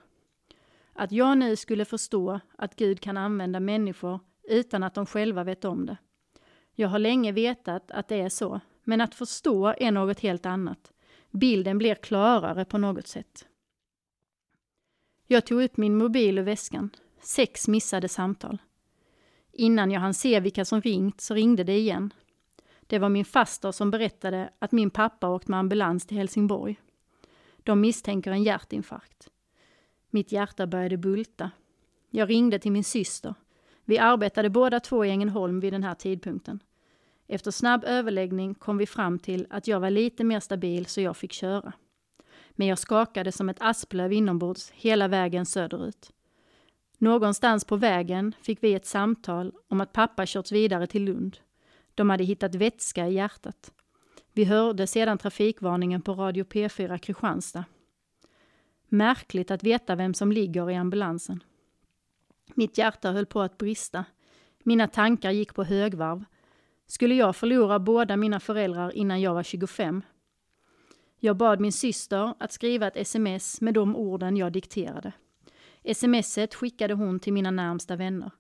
Att 0.94 1.12
jag 1.12 1.38
nu 1.38 1.56
skulle 1.56 1.86
förstå 1.86 2.40
att 2.58 2.75
Gud 2.75 3.00
kan 3.00 3.18
använda 3.18 3.60
människor 3.60 4.20
utan 4.50 4.84
att 4.84 4.94
de 4.94 5.06
själva 5.06 5.44
vet 5.44 5.66
om 5.66 5.86
det. 5.86 5.98
Jag 6.75 6.88
har 6.88 7.00
länge 7.00 7.32
vetat 7.32 7.92
att 7.92 8.08
det 8.08 8.22
är 8.22 8.30
så, 8.30 8.60
men 8.84 9.02
att 9.02 9.16
förstå 9.16 9.74
är 9.78 9.92
något 9.92 10.20
helt 10.20 10.46
annat. 10.46 10.94
Bilden 11.34 11.78
blir 11.78 11.96
klarare 11.96 12.66
på 12.66 12.78
något 12.78 13.08
sätt. 13.08 13.46
Jag 15.28 15.46
tog 15.46 15.62
upp 15.62 15.78
min 15.78 15.98
mobil 15.98 16.38
ur 16.38 16.44
väskan. 16.44 16.90
Sex 17.22 17.68
missade 17.68 18.10
samtal. 18.10 18.58
Innan 19.52 19.92
jag 19.92 20.00
hann 20.00 20.13
se 20.13 20.40
vilka 20.40 20.66
som 20.66 20.82
ringt 20.82 21.22
så 21.22 21.34
ringde 21.34 21.63
det 21.63 21.78
igen. 21.78 22.13
Det 22.82 23.00
var 23.00 23.10
min 23.10 23.25
faster 23.25 23.72
som 23.72 23.92
berättade 23.92 24.50
att 24.60 24.72
min 24.72 24.90
pappa 24.90 25.30
åkt 25.30 25.48
med 25.48 25.60
ambulans 25.60 26.06
till 26.06 26.18
Helsingborg. 26.18 26.80
De 27.58 27.82
misstänker 27.82 28.32
en 28.32 28.44
hjärtinfarkt. 28.44 29.30
Mitt 30.10 30.32
hjärta 30.32 30.68
började 30.68 30.98
bulta. 30.98 31.52
Jag 32.10 32.30
ringde 32.30 32.60
till 32.60 32.72
min 32.72 32.84
syster. 32.84 33.36
Vi 33.86 33.98
arbetade 33.98 34.50
båda 34.50 34.80
två 34.80 35.06
i 35.06 35.10
Ängelholm 35.10 35.60
vid 35.60 35.74
den 35.74 35.84
här 35.84 35.96
tidpunkten. 35.96 36.60
Efter 37.34 37.52
snabb 37.52 37.84
överläggning 37.84 38.54
kom 38.54 38.78
vi 38.78 38.86
fram 38.86 39.20
till 39.20 39.48
att 39.50 39.68
jag 39.68 39.80
var 39.80 39.90
lite 39.90 40.24
mer 40.24 40.40
stabil 40.40 40.86
så 40.86 41.02
jag 41.02 41.18
fick 41.18 41.34
köra. 41.34 41.74
Men 42.52 42.68
jag 42.68 42.80
skakade 42.80 43.32
som 43.32 43.50
ett 43.50 43.58
asplöv 43.60 44.13
inombords 44.13 44.72
hela 44.72 45.08
vägen 45.08 45.46
söderut. 45.46 46.12
Någonstans 46.98 47.66
på 47.66 47.75
vägen 47.75 48.36
fick 48.42 48.63
vi 48.63 48.74
ett 48.74 48.86
samtal 48.86 49.54
om 49.68 49.82
att 49.82 49.94
pappa 49.94 50.25
körts 50.25 50.52
vidare 50.52 50.88
till 50.88 51.04
Lund. 51.04 51.38
De 51.96 52.10
hade 52.10 52.24
hittat 52.24 52.56
vätska 52.56 53.08
i 53.08 53.13
hjärtat. 53.13 53.72
Vi 54.34 54.46
hörde 54.46 54.88
sedan 54.88 55.18
trafikvarningen 55.18 56.02
på 56.02 56.13
Radio 56.13 56.44
P4 56.44 56.98
Kristianstad. 56.98 57.66
Märkligt 58.88 59.52
att 59.52 59.63
veta 59.63 59.96
vem 59.96 60.13
som 60.13 60.32
ligger 60.32 60.72
i 60.72 60.75
ambulansen. 60.75 61.44
Mitt 62.54 62.78
hjärta 62.78 63.12
höll 63.12 63.25
på 63.25 63.42
att 63.42 63.58
brista. 63.58 64.06
Mina 64.63 64.88
tankar 64.88 65.32
gick 65.32 65.54
på 65.54 65.63
högvarv. 65.63 66.25
Skulle 66.94 67.16
jag 67.16 67.36
förlora 67.36 67.80
båda 67.80 68.18
mina 68.18 68.40
föräldrar 68.40 68.96
innan 68.96 69.22
jag 69.22 69.34
var 69.34 69.44
25? 69.44 70.02
Jag 71.20 71.38
bad 71.38 71.60
min 71.60 71.72
syster 71.72 72.34
att 72.40 72.52
skriva 72.52 72.88
ett 72.88 72.98
sms 72.98 73.62
med 73.62 73.74
de 73.74 73.96
orden 73.96 74.38
jag 74.38 74.52
dikterade. 74.52 75.12
Smset 75.94 76.56
skickade 76.56 76.94
hon 76.94 77.20
till 77.20 77.34
mina 77.34 77.52
närmsta 77.52 77.96
vänner. 77.96 78.32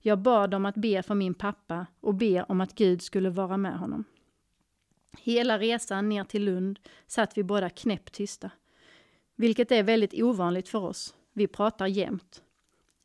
Jag 0.00 0.18
bad 0.18 0.50
dem 0.50 0.66
att 0.66 0.74
be 0.74 1.02
för 1.02 1.14
min 1.14 1.34
pappa 1.34 1.86
och 2.00 2.14
be 2.14 2.42
om 2.42 2.60
att 2.60 2.74
Gud 2.74 3.02
skulle 3.02 3.30
vara 3.30 3.56
med 3.56 3.78
honom. 3.78 4.04
Hela 5.18 5.58
resan 5.58 6.08
ner 6.08 6.24
till 6.24 6.44
Lund 6.44 6.78
satt 7.06 7.38
vi 7.38 7.42
båda 7.42 7.70
knäpptysta. 7.70 8.50
Vilket 9.36 9.72
är 9.72 9.82
väldigt 9.82 10.22
ovanligt 10.22 10.68
för 10.68 10.84
oss. 10.84 11.14
Vi 11.32 11.46
pratar 11.46 11.86
jämt. 11.86 12.42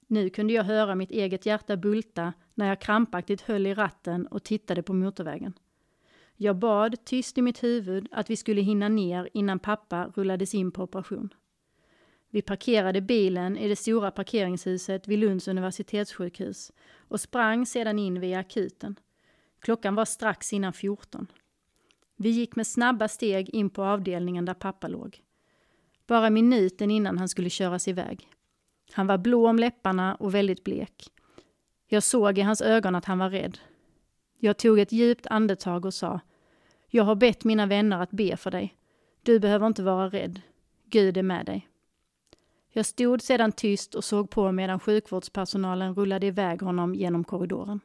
Nu 0.07 0.29
kunde 0.29 0.53
jag 0.53 0.63
höra 0.63 0.95
mitt 0.95 1.11
eget 1.11 1.45
hjärta 1.45 1.77
bulta 1.77 2.33
när 2.53 2.67
jag 2.67 2.81
krampaktigt 2.81 3.41
höll 3.41 3.67
i 3.67 3.73
ratten 3.73 4.27
och 4.27 4.43
tittade 4.43 4.83
på 4.83 4.93
motorvägen. 4.93 5.53
Jag 6.35 6.55
bad 6.55 7.05
tyst 7.05 7.37
i 7.37 7.41
mitt 7.41 7.63
huvud 7.63 8.07
att 8.11 8.29
vi 8.29 8.35
skulle 8.35 8.61
hinna 8.61 8.89
ner 8.89 9.29
innan 9.33 9.59
pappa 9.59 10.11
rullades 10.15 10.55
in 10.55 10.71
på 10.71 10.83
operation. 10.83 11.33
Vi 12.29 12.41
parkerade 12.41 13.01
bilen 13.01 13.57
i 13.57 13.67
det 13.67 13.75
stora 13.75 14.11
parkeringshuset 14.11 15.07
vid 15.07 15.19
Lunds 15.19 15.47
universitetssjukhus 15.47 16.71
och 16.97 17.19
sprang 17.19 17.65
sedan 17.65 17.99
in 17.99 18.19
via 18.19 18.39
akuten. 18.39 18.99
Klockan 19.59 19.95
var 19.95 20.05
strax 20.05 20.53
innan 20.53 20.73
14. 20.73 21.27
Vi 22.15 22.29
gick 22.29 22.55
med 22.55 22.67
snabba 22.67 23.07
steg 23.07 23.49
in 23.49 23.69
på 23.69 23.83
avdelningen 23.83 24.45
där 24.45 24.53
pappa 24.53 24.87
låg. 24.87 25.21
Bara 26.07 26.29
minuten 26.29 26.91
innan 26.91 27.17
han 27.17 27.29
skulle 27.29 27.49
köras 27.49 27.87
iväg. 27.87 28.29
Han 28.91 29.07
var 29.07 29.17
blå 29.17 29.49
om 29.49 29.59
läpparna 29.59 30.15
och 30.15 30.35
väldigt 30.35 30.63
blek. 30.63 31.11
Jag 31.87 32.03
såg 32.03 32.37
i 32.37 32.41
hans 32.41 32.61
ögon 32.61 32.95
att 32.95 33.05
han 33.05 33.19
var 33.19 33.29
rädd. 33.29 33.57
Jag 34.39 34.57
tog 34.57 34.79
ett 34.79 34.91
djupt 34.91 35.27
andetag 35.27 35.85
och 35.85 35.93
sa 35.93 36.19
Jag 36.87 37.03
har 37.03 37.15
bett 37.15 37.43
mina 37.43 37.65
vänner 37.65 38.01
att 38.01 38.11
be 38.11 38.37
för 38.37 38.51
dig. 38.51 38.77
Du 39.23 39.39
behöver 39.39 39.67
inte 39.67 39.83
vara 39.83 40.09
rädd. 40.09 40.41
Gud 40.85 41.17
är 41.17 41.23
med 41.23 41.45
dig. 41.45 41.67
Jag 42.69 42.85
stod 42.85 43.21
sedan 43.21 43.51
tyst 43.51 43.95
och 43.95 44.03
såg 44.03 44.29
på 44.29 44.51
medan 44.51 44.79
sjukvårdspersonalen 44.79 45.95
rullade 45.95 46.27
iväg 46.27 46.61
honom 46.61 46.95
genom 46.95 47.23
korridoren. 47.23 47.79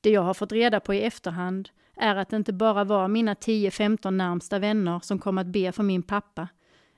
Det 0.00 0.10
jag 0.10 0.22
har 0.22 0.34
fått 0.34 0.52
reda 0.52 0.80
på 0.80 0.94
i 0.94 1.02
efterhand 1.02 1.68
är 1.94 2.16
att 2.16 2.28
det 2.28 2.36
inte 2.36 2.52
bara 2.52 2.84
var 2.84 3.08
mina 3.08 3.34
10-15 3.34 4.10
närmsta 4.10 4.58
vänner 4.58 5.00
som 5.00 5.18
kom 5.18 5.38
att 5.38 5.46
be 5.46 5.72
för 5.72 5.82
min 5.82 6.02
pappa, 6.02 6.48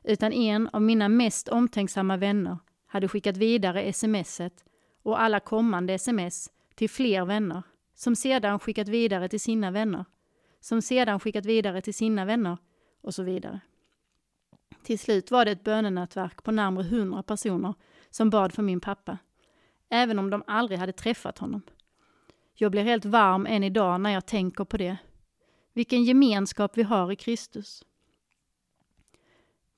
utan 0.08 0.32
en 0.32 0.68
av 0.72 0.82
mina 0.82 1.08
mest 1.08 1.48
omtänksamma 1.48 2.16
vänner 2.16 2.58
hade 2.86 3.08
skickat 3.08 3.36
vidare 3.36 3.92
smset 3.92 4.64
och 5.02 5.20
alla 5.20 5.40
kommande 5.40 5.94
sms 5.94 6.50
till 6.74 6.90
fler 6.90 7.24
vänner, 7.24 7.62
som 7.94 8.16
sedan 8.16 8.58
skickat 8.58 8.88
vidare 8.88 9.28
till 9.28 9.40
sina 9.40 9.70
vänner, 9.70 10.04
som 10.60 10.82
sedan 10.82 11.20
skickat 11.20 11.46
vidare 11.46 11.80
till 11.80 11.94
sina 11.94 12.24
vänner 12.24 12.58
och 13.00 13.14
så 13.14 13.22
vidare. 13.22 13.60
Till 14.82 14.98
slut 14.98 15.30
var 15.30 15.44
det 15.44 15.50
ett 15.50 15.64
bönenätverk 15.64 16.42
på 16.42 16.50
närmare 16.50 16.84
hundra 16.84 17.22
personer 17.22 17.74
som 18.10 18.30
bad 18.30 18.52
för 18.52 18.62
min 18.62 18.80
pappa, 18.80 19.18
även 19.88 20.18
om 20.18 20.30
de 20.30 20.42
aldrig 20.46 20.78
hade 20.78 20.92
träffat 20.92 21.38
honom. 21.38 21.62
Jag 22.54 22.70
blir 22.70 22.82
helt 22.82 23.04
varm 23.04 23.46
än 23.46 23.64
idag 23.64 24.00
när 24.00 24.10
jag 24.10 24.26
tänker 24.26 24.64
på 24.64 24.76
det. 24.76 24.96
Vilken 25.72 26.04
gemenskap 26.04 26.78
vi 26.78 26.82
har 26.82 27.12
i 27.12 27.16
Kristus. 27.16 27.84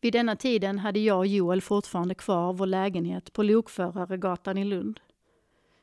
Vid 0.00 0.12
denna 0.12 0.36
tiden 0.36 0.78
hade 0.78 1.00
jag 1.00 1.18
och 1.18 1.26
Joel 1.26 1.60
fortfarande 1.60 2.14
kvar 2.14 2.52
vår 2.52 2.66
lägenhet 2.66 3.32
på 3.32 3.42
Lokföraregatan 3.42 4.58
i 4.58 4.64
Lund. 4.64 5.00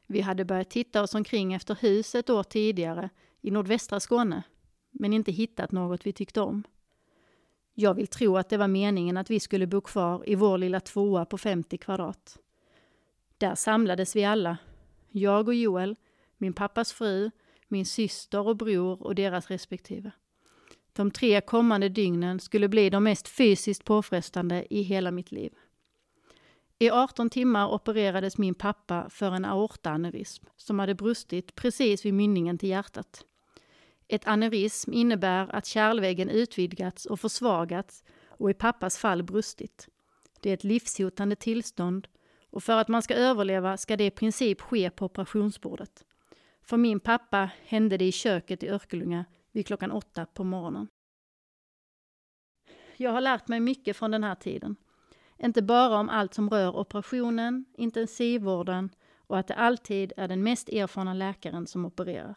Vi 0.07 0.21
hade 0.21 0.45
börjat 0.45 0.69
titta 0.69 1.01
oss 1.01 1.15
omkring 1.15 1.53
efter 1.53 1.75
hus 1.75 2.15
ett 2.15 2.29
år 2.29 2.43
tidigare 2.43 3.09
i 3.41 3.51
nordvästra 3.51 3.99
Skåne, 3.99 4.43
men 4.91 5.13
inte 5.13 5.31
hittat 5.31 5.71
något 5.71 6.05
vi 6.05 6.13
tyckte 6.13 6.41
om. 6.41 6.63
Jag 7.73 7.93
vill 7.93 8.07
tro 8.07 8.37
att 8.37 8.49
det 8.49 8.57
var 8.57 8.67
meningen 8.67 9.17
att 9.17 9.29
vi 9.29 9.39
skulle 9.39 9.67
bo 9.67 9.81
kvar 9.81 10.29
i 10.29 10.35
vår 10.35 10.57
lilla 10.57 10.79
tvåa 10.79 11.25
på 11.25 11.37
50 11.37 11.77
kvadrat. 11.77 12.37
Där 13.37 13.55
samlades 13.55 14.15
vi 14.15 14.25
alla. 14.25 14.57
Jag 15.09 15.47
och 15.47 15.55
Joel, 15.55 15.95
min 16.37 16.53
pappas 16.53 16.93
fru, 16.93 17.31
min 17.67 17.85
syster 17.85 18.47
och 18.47 18.57
bror 18.57 19.03
och 19.03 19.15
deras 19.15 19.47
respektive. 19.47 20.11
De 20.97 21.11
tre 21.11 21.41
kommande 21.41 21.89
dygnen 21.89 22.39
skulle 22.39 22.67
bli 22.67 22.89
de 22.89 23.03
mest 23.03 23.27
fysiskt 23.27 23.83
påfrestande 23.83 24.73
i 24.73 24.81
hela 24.81 25.11
mitt 25.11 25.31
liv. 25.31 25.53
I 26.79 26.89
18 26.89 27.29
timmar 27.29 27.67
opererades 27.67 28.37
min 28.37 28.53
pappa 28.53 29.09
för 29.09 29.31
en 29.31 29.45
aortaaneurysm 29.45 30.45
som 30.55 30.79
hade 30.79 30.95
brustit 30.95 31.55
precis 31.55 32.05
vid 32.05 32.13
mynningen 32.13 32.57
till 32.57 32.69
hjärtat. 32.69 33.25
Ett 34.07 34.27
aneurysm 34.27 34.93
innebär 34.93 35.55
att 35.55 35.65
kärlväggen 35.65 36.29
utvidgats 36.29 37.05
och 37.05 37.19
försvagats 37.19 38.03
och 38.27 38.49
i 38.49 38.53
pappas 38.53 38.97
fall 38.97 39.23
brustit. 39.23 39.87
Det 40.41 40.49
är 40.49 40.53
ett 40.53 40.63
livshotande 40.63 41.35
tillstånd 41.35 42.07
och 42.49 42.63
för 42.63 42.77
att 42.77 42.87
man 42.87 43.01
ska 43.01 43.13
överleva 43.13 43.77
ska 43.77 43.97
det 43.97 44.05
i 44.05 44.11
princip 44.11 44.61
ske 44.61 44.89
på 44.89 45.05
operationsbordet. 45.05 46.05
För 46.61 46.77
min 46.77 46.99
pappa 46.99 47.49
hände 47.65 47.97
det 47.97 48.05
i 48.05 48.11
köket 48.11 48.63
i 48.63 48.69
Örkelljunga 48.69 49.25
vid 49.51 49.67
klockan 49.67 49.91
åtta 49.91 50.25
på 50.25 50.43
morgonen. 50.43 50.87
Jag 52.97 53.11
har 53.11 53.21
lärt 53.21 53.47
mig 53.47 53.59
mycket 53.59 53.97
från 53.97 54.11
den 54.11 54.23
här 54.23 54.35
tiden. 54.35 54.75
Inte 55.37 55.61
bara 55.61 55.99
om 55.99 56.09
allt 56.09 56.33
som 56.33 56.49
rör 56.49 56.75
operationen, 56.75 57.65
intensivvården 57.73 58.89
och 59.17 59.39
att 59.39 59.47
det 59.47 59.55
alltid 59.55 60.13
är 60.17 60.27
den 60.27 60.43
mest 60.43 60.69
erfarna 60.69 61.13
läkaren 61.13 61.67
som 61.67 61.85
opererar 61.85 62.35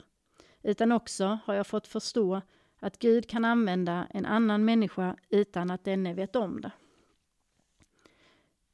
utan 0.62 0.92
också 0.92 1.38
har 1.44 1.54
jag 1.54 1.66
fått 1.66 1.86
förstå 1.86 2.42
att 2.80 2.98
Gud 2.98 3.28
kan 3.28 3.44
använda 3.44 4.06
en 4.10 4.26
annan 4.26 4.64
människa 4.64 5.16
utan 5.28 5.70
att 5.70 5.84
denne 5.84 6.14
vet 6.14 6.36
om 6.36 6.60
det. 6.60 6.72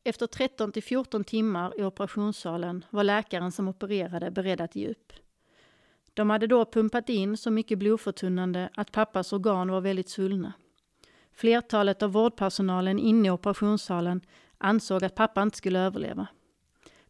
Efter 0.04 0.26
13 0.26 0.72
till 0.72 0.82
14 0.82 1.24
timmar 1.24 1.80
i 1.80 1.84
operationssalen 1.84 2.84
var 2.90 3.04
läkaren 3.04 3.52
som 3.52 3.68
opererade 3.68 4.30
beredd 4.30 4.60
att 4.60 4.76
ge 4.76 4.88
upp. 4.88 5.12
De 6.16 6.30
hade 6.30 6.46
då 6.46 6.64
pumpat 6.64 7.08
in 7.08 7.36
så 7.36 7.50
mycket 7.50 7.78
blodförtunnande 7.78 8.70
att 8.74 8.92
pappas 8.92 9.32
organ 9.32 9.70
var 9.70 9.80
väldigt 9.80 10.08
svullna. 10.08 10.52
Flertalet 11.32 12.02
av 12.02 12.12
vårdpersonalen 12.12 12.98
inne 12.98 13.28
i 13.28 13.30
operationssalen 13.30 14.20
ansåg 14.58 15.04
att 15.04 15.14
pappa 15.14 15.42
inte 15.42 15.56
skulle 15.56 15.78
överleva. 15.80 16.26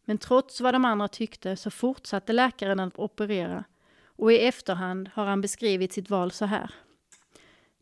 Men 0.05 0.17
trots 0.17 0.61
vad 0.61 0.73
de 0.73 0.85
andra 0.85 1.07
tyckte 1.07 1.55
så 1.55 1.71
fortsatte 1.71 2.33
läkaren 2.33 2.79
att 2.79 2.99
operera 2.99 3.63
och 4.05 4.31
i 4.31 4.39
efterhand 4.39 5.09
har 5.13 5.25
han 5.25 5.41
beskrivit 5.41 5.93
sitt 5.93 6.09
val 6.09 6.31
så 6.31 6.45
här. 6.45 6.71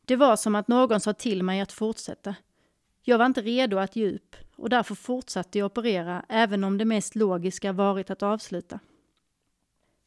Det 0.05 0.15
var 0.15 0.35
som 0.35 0.55
att 0.55 0.67
någon 0.67 0.99
sa 0.99 1.13
till 1.13 1.43
mig 1.43 1.61
att 1.61 1.71
fortsätta. 1.71 2.35
Jag 3.03 3.17
var 3.17 3.25
inte 3.25 3.41
redo 3.41 3.77
att 3.77 3.95
ge 3.95 4.15
upp 4.15 4.35
och 4.55 4.69
därför 4.69 4.95
fortsatte 4.95 5.59
jag 5.59 5.65
operera 5.65 6.25
även 6.29 6.63
om 6.63 6.77
det 6.77 6.85
mest 6.85 7.15
logiska 7.15 7.73
varit 7.73 8.09
att 8.09 8.23
avsluta. 8.23 8.79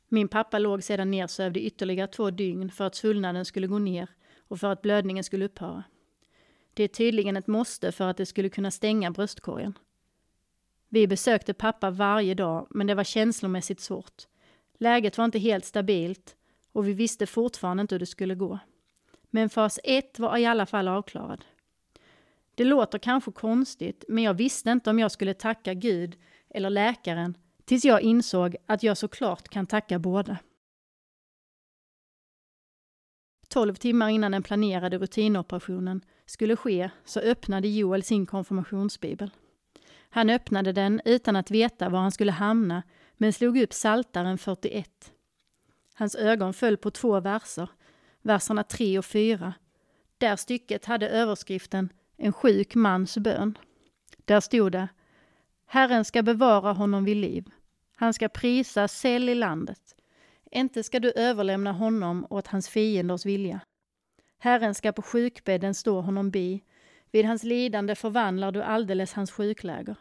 Min 0.08 0.28
pappa 0.28 0.58
låg 0.58 0.82
sedan 0.82 1.10
nersövd 1.10 1.56
i 1.56 1.66
ytterligare 1.66 2.08
två 2.08 2.30
dygn 2.30 2.70
för 2.70 2.84
att 2.84 2.94
svullnaden 2.94 3.44
skulle 3.44 3.66
gå 3.66 3.78
ner 3.78 4.08
och 4.48 4.60
för 4.60 4.72
att 4.72 4.82
blödningen 4.82 5.24
skulle 5.24 5.44
upphöra. 5.44 5.84
Det 6.74 6.82
är 6.82 6.88
tydligen 6.88 7.36
ett 7.36 7.46
måste 7.46 7.92
för 7.92 8.08
att 8.08 8.16
det 8.16 8.26
skulle 8.26 8.48
kunna 8.48 8.70
stänga 8.70 9.10
bröstkorgen. 9.10 9.78
Vi 10.88 11.06
besökte 11.06 11.54
pappa 11.54 11.90
varje 11.90 12.34
dag, 12.34 12.66
men 12.70 12.86
det 12.86 12.94
var 12.94 13.04
känslomässigt 13.04 13.80
svårt. 13.80 14.26
Läget 14.78 15.18
var 15.18 15.24
inte 15.24 15.38
helt 15.38 15.64
stabilt 15.64 16.36
och 16.72 16.88
vi 16.88 16.92
visste 16.92 17.26
fortfarande 17.26 17.80
inte 17.80 17.94
hur 17.94 18.00
det 18.00 18.06
skulle 18.06 18.34
gå. 18.34 18.58
Men 19.30 19.50
fas 19.50 19.80
1 19.84 20.18
var 20.18 20.38
i 20.38 20.46
alla 20.46 20.66
fall 20.66 20.88
avklarad. 20.88 21.44
Det 22.54 22.64
låter 22.64 22.98
kanske 22.98 23.32
konstigt, 23.32 24.04
men 24.08 24.24
jag 24.24 24.34
visste 24.34 24.70
inte 24.70 24.90
om 24.90 24.98
jag 24.98 25.12
skulle 25.12 25.34
tacka 25.34 25.74
Gud 25.74 26.16
eller 26.50 26.70
läkaren 26.70 27.36
tills 27.68 27.84
jag 27.84 28.00
insåg 28.00 28.56
att 28.66 28.82
jag 28.82 28.98
såklart 28.98 29.48
kan 29.48 29.66
tacka 29.66 29.98
båda. 29.98 30.38
Tolv 33.48 33.74
timmar 33.74 34.08
innan 34.08 34.32
den 34.32 34.42
planerade 34.42 34.98
rutinoperationen 34.98 36.04
skulle 36.26 36.56
ske 36.56 36.90
så 37.04 37.20
öppnade 37.20 37.68
Joel 37.68 38.02
sin 38.02 38.26
konfirmationsbibel. 38.26 39.30
Han 40.10 40.30
öppnade 40.30 40.72
den 40.72 41.00
utan 41.04 41.36
att 41.36 41.50
veta 41.50 41.88
var 41.88 41.98
han 41.98 42.12
skulle 42.12 42.32
hamna 42.32 42.82
men 43.16 43.32
slog 43.32 43.58
upp 43.58 43.72
Saltaren 43.72 44.38
41. 44.38 45.12
Hans 45.94 46.14
ögon 46.14 46.54
föll 46.54 46.76
på 46.76 46.90
två 46.90 47.20
verser, 47.20 47.68
verserna 48.22 48.62
3 48.62 48.98
och 48.98 49.04
4. 49.04 49.54
Där 50.18 50.36
stycket 50.36 50.84
hade 50.84 51.08
överskriften 51.08 51.88
En 52.16 52.32
sjuk 52.32 52.74
mans 52.74 53.18
bön. 53.18 53.58
Där 54.24 54.40
stod 54.40 54.72
det 54.72 54.88
Herren 55.70 56.04
ska 56.04 56.22
bevara 56.22 56.72
honom 56.72 57.04
vid 57.04 57.16
liv. 57.16 57.50
Han 58.00 58.14
ska 58.14 58.28
prisa 58.28 58.88
säll 58.88 59.28
i 59.28 59.34
landet. 59.34 59.96
Inte 60.50 60.82
ska 60.82 61.00
du 61.00 61.12
överlämna 61.12 61.72
honom 61.72 62.26
åt 62.30 62.46
hans 62.46 62.68
fienders 62.68 63.26
vilja. 63.26 63.60
Herren 64.38 64.74
ska 64.74 64.92
på 64.92 65.02
sjukbädden 65.02 65.74
stå 65.74 66.00
honom 66.00 66.30
bi. 66.30 66.64
Vid 67.10 67.24
hans 67.24 67.44
lidande 67.44 67.94
förvandlar 67.94 68.52
du 68.52 68.62
alldeles 68.62 69.12
hans 69.12 69.30
sjukläger. 69.30 69.96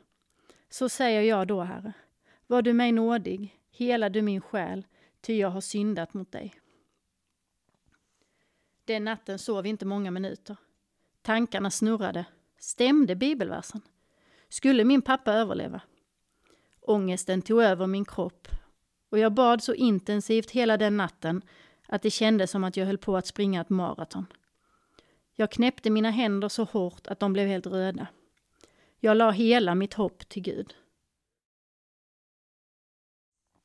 Så 0.69 0.89
säger 0.89 1.21
jag 1.21 1.47
då, 1.47 1.62
Herre. 1.62 1.93
Var 2.47 2.62
du 2.62 2.73
mig 2.73 2.91
nådig, 2.91 3.57
hela 3.69 4.10
du 4.10 4.21
min 4.21 4.41
själ, 4.41 4.86
ty 5.21 5.38
jag 5.38 5.49
har 5.49 5.62
syndat 5.62 6.13
mot 6.13 6.31
dig. 6.31 6.53
Den 8.86 9.03
natten 9.03 9.39
sov 9.39 9.63
vi 9.63 9.69
inte 9.69 9.86
många 9.86 10.12
minuter. 10.12 10.57
Tankarna 11.21 11.71
snurrade. 11.71 12.25
Stämde 12.57 13.15
bibelversen? 13.15 13.81
Skulle 14.49 14.83
min 14.83 15.01
pappa 15.01 15.33
överleva? 15.33 15.81
Ångesten 16.89 17.41
tog 17.41 17.62
över 17.62 17.88
min 17.88 18.06
kropp 18.06 18.47
och 19.10 19.19
jag 19.19 19.34
bad 19.34 19.63
så 19.63 19.73
intensivt 19.73 20.52
hela 20.52 20.78
den 20.78 20.97
natten 20.97 21.41
att 21.88 22.02
det 22.02 22.10
kändes 22.10 22.52
som 22.52 22.63
att 22.63 22.78
jag 22.78 22.86
höll 22.86 22.97
på 22.97 23.17
att 23.17 23.28
springa 23.28 23.62
ett 23.62 23.69
maraton. 23.69 24.26
Jag 25.36 25.52
knäppte 25.52 25.89
mina 25.89 26.10
händer 26.10 26.50
så 26.50 26.63
hårt 26.63 27.08
att 27.08 27.19
de 27.19 27.34
blev 27.34 27.47
helt 27.47 27.65
röda. 27.65 28.08
Jag 29.00 29.17
la 29.17 29.32
hela 29.32 29.76
mitt 29.76 29.93
hopp 29.93 30.30
till 30.30 30.41
Gud. 30.41 30.76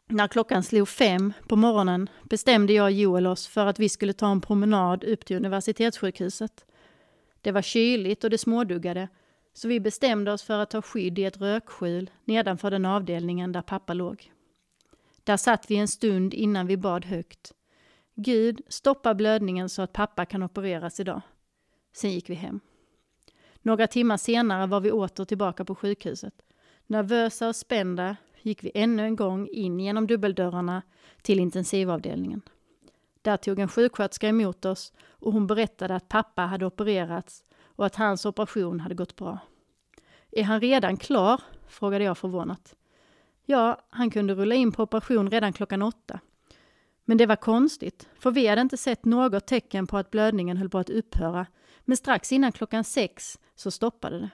När 0.08 0.28
klockan 0.28 0.62
slog 0.62 0.88
fem 0.88 1.32
på 1.48 1.56
morgonen 1.56 2.10
bestämde 2.22 2.72
jag 2.72 2.84
och 2.84 2.92
Joel 2.92 3.26
oss 3.26 3.46
för 3.46 3.66
att 3.66 3.78
vi 3.78 3.88
skulle 3.88 4.12
ta 4.12 4.30
en 4.30 4.40
promenad 4.40 5.04
upp 5.04 5.24
till 5.24 5.36
universitetssjukhuset. 5.36 6.66
Det 7.40 7.52
var 7.52 7.62
kyligt 7.62 8.24
och 8.24 8.30
det 8.30 8.38
småduggade, 8.38 9.08
så 9.52 9.68
vi 9.68 9.80
bestämde 9.80 10.32
oss 10.32 10.42
för 10.42 10.58
att 10.58 10.70
ta 10.70 10.82
skydd 10.82 11.18
i 11.18 11.24
ett 11.24 11.40
rökskjul 11.40 12.10
nedanför 12.24 12.70
den 12.70 12.84
avdelningen 12.84 13.52
där 13.52 13.62
pappa 13.62 13.94
låg. 13.94 14.32
Där 15.24 15.36
satt 15.36 15.70
vi 15.70 15.76
en 15.76 15.88
stund 15.88 16.34
innan 16.34 16.66
vi 16.66 16.76
bad 16.76 17.04
högt. 17.04 17.52
Gud, 18.14 18.60
stoppa 18.68 19.14
blödningen 19.14 19.68
så 19.68 19.82
att 19.82 19.92
pappa 19.92 20.26
kan 20.26 20.42
opereras 20.42 21.00
idag. 21.00 21.20
Sen 21.92 22.10
gick 22.10 22.30
vi 22.30 22.34
hem. 22.34 22.60
Några 23.62 23.86
timmar 23.86 24.16
senare 24.16 24.66
var 24.66 24.80
vi 24.80 24.92
åter 24.92 25.24
tillbaka 25.24 25.64
på 25.64 25.74
sjukhuset. 25.74 26.34
Nervösa 26.86 27.48
och 27.48 27.56
spända 27.56 28.16
gick 28.42 28.64
vi 28.64 28.72
ännu 28.74 29.02
en 29.02 29.16
gång 29.16 29.48
in 29.48 29.80
genom 29.80 30.06
dubbeldörrarna 30.06 30.82
till 31.22 31.40
intensivavdelningen. 31.40 32.42
Där 33.22 33.36
tog 33.36 33.58
en 33.58 33.68
sjuksköterska 33.68 34.28
emot 34.28 34.64
oss 34.64 34.92
och 35.08 35.32
hon 35.32 35.46
berättade 35.46 35.94
att 35.94 36.08
pappa 36.08 36.42
hade 36.42 36.66
opererats 36.66 37.44
och 37.76 37.86
att 37.86 37.96
hans 37.96 38.26
operation 38.26 38.80
hade 38.80 38.94
gått 38.94 39.16
bra. 39.16 39.38
Är 40.30 40.42
han 40.42 40.60
redan 40.60 40.96
klar? 40.96 41.40
frågade 41.68 42.04
jag 42.04 42.18
förvånat. 42.18 42.74
Ja, 43.44 43.80
han 43.90 44.10
kunde 44.10 44.34
rulla 44.34 44.54
in 44.54 44.72
på 44.72 44.82
operation 44.82 45.30
redan 45.30 45.52
klockan 45.52 45.82
åtta. 45.82 46.20
Men 47.04 47.18
det 47.18 47.26
var 47.26 47.36
konstigt, 47.36 48.08
för 48.18 48.30
vi 48.30 48.46
hade 48.46 48.60
inte 48.60 48.76
sett 48.76 49.04
något 49.04 49.46
tecken 49.46 49.86
på 49.86 49.98
att 49.98 50.10
blödningen 50.10 50.56
höll 50.56 50.68
på 50.68 50.78
att 50.78 50.90
upphöra, 50.90 51.46
men 51.80 51.96
strax 51.96 52.32
innan 52.32 52.52
klockan 52.52 52.84
sex 52.84 53.38
så 53.54 53.70
stoppade 53.70 54.18
det. 54.18 54.30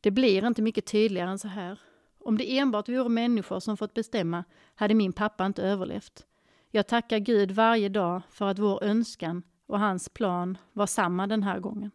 Det 0.00 0.10
blir 0.10 0.46
inte 0.46 0.62
mycket 0.62 0.86
tydligare 0.86 1.30
än 1.30 1.38
så 1.38 1.48
här. 1.48 1.80
Om 2.18 2.38
det 2.38 2.58
enbart 2.58 2.88
vore 2.88 3.08
människor 3.08 3.60
som 3.60 3.76
fått 3.76 3.94
bestämma 3.94 4.44
hade 4.74 4.94
min 4.94 5.12
pappa 5.12 5.46
inte 5.46 5.62
överlevt. 5.62 6.26
Jag 6.70 6.86
tackar 6.86 7.18
Gud 7.18 7.50
varje 7.50 7.88
dag 7.88 8.22
för 8.30 8.48
att 8.48 8.58
vår 8.58 8.84
önskan 8.84 9.42
och 9.66 9.78
hans 9.78 10.08
plan 10.08 10.58
var 10.72 10.86
samma 10.86 11.26
den 11.26 11.42
här 11.42 11.60
gången. 11.60 11.90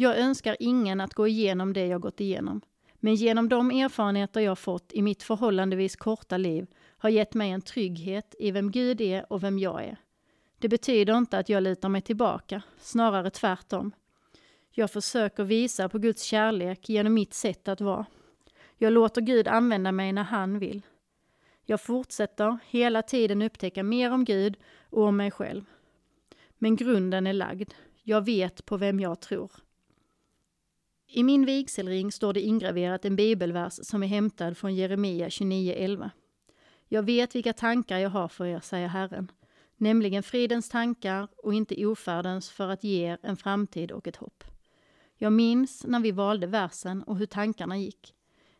Jag 0.00 0.18
önskar 0.18 0.56
ingen 0.60 1.00
att 1.00 1.14
gå 1.14 1.26
igenom 1.26 1.72
det 1.72 1.86
jag 1.86 2.00
gått 2.00 2.20
igenom. 2.20 2.60
Men 2.94 3.14
genom 3.14 3.48
de 3.48 3.70
erfarenheter 3.70 4.40
jag 4.40 4.58
fått 4.58 4.92
i 4.92 5.02
mitt 5.02 5.22
förhållandevis 5.22 5.96
korta 5.96 6.36
liv 6.36 6.66
har 6.98 7.08
gett 7.08 7.34
mig 7.34 7.50
en 7.50 7.62
trygghet 7.62 8.34
i 8.38 8.50
vem 8.50 8.70
Gud 8.70 9.00
är 9.00 9.32
och 9.32 9.42
vem 9.42 9.58
jag 9.58 9.84
är. 9.84 9.96
Det 10.58 10.68
betyder 10.68 11.18
inte 11.18 11.38
att 11.38 11.48
jag 11.48 11.62
lutar 11.62 11.88
mig 11.88 12.02
tillbaka, 12.02 12.62
snarare 12.80 13.30
tvärtom. 13.30 13.92
Jag 14.70 14.90
försöker 14.90 15.44
visa 15.44 15.88
på 15.88 15.98
Guds 15.98 16.22
kärlek 16.22 16.88
genom 16.88 17.14
mitt 17.14 17.34
sätt 17.34 17.68
att 17.68 17.80
vara. 17.80 18.06
Jag 18.76 18.92
låter 18.92 19.20
Gud 19.20 19.48
använda 19.48 19.92
mig 19.92 20.12
när 20.12 20.24
han 20.24 20.58
vill. 20.58 20.82
Jag 21.64 21.80
fortsätter 21.80 22.58
hela 22.66 23.02
tiden 23.02 23.42
upptäcka 23.42 23.82
mer 23.82 24.12
om 24.12 24.24
Gud 24.24 24.56
och 24.90 25.02
om 25.02 25.16
mig 25.16 25.30
själv. 25.30 25.64
Men 26.58 26.76
grunden 26.76 27.26
är 27.26 27.32
lagd. 27.32 27.72
Jag 28.02 28.24
vet 28.24 28.64
på 28.64 28.76
vem 28.76 29.00
jag 29.00 29.20
tror. 29.20 29.50
I 31.10 31.22
min 31.22 31.46
vigselring 31.46 32.12
står 32.12 32.32
det 32.32 32.40
ingraverat 32.40 33.04
en 33.04 33.16
bibelvers 33.16 33.78
som 33.82 34.02
är 34.02 34.06
hämtad 34.06 34.56
från 34.56 34.74
Jeremia 34.74 35.28
29.11. 35.28 36.10
Jag 36.88 37.02
vet 37.02 37.34
vilka 37.34 37.52
tankar 37.52 37.98
jag 37.98 38.10
har 38.10 38.28
för 38.28 38.46
er, 38.46 38.60
säger 38.60 38.88
Herren, 38.88 39.30
nämligen 39.76 40.22
fridens 40.22 40.68
tankar 40.68 41.28
och 41.36 41.54
inte 41.54 41.86
ofärdens 41.86 42.50
för 42.50 42.68
att 42.68 42.84
ge 42.84 43.06
er 43.06 43.18
en 43.22 43.36
framtid 43.36 43.92
och 43.92 44.06
ett 44.06 44.16
hopp. 44.16 44.44
Jag 45.16 45.32
minns 45.32 45.84
när 45.86 46.00
vi 46.00 46.10
valde 46.10 46.46
versen 46.46 47.02
och 47.02 47.16
hur 47.16 47.26
tankarna 47.26 47.78
gick. 47.78 48.14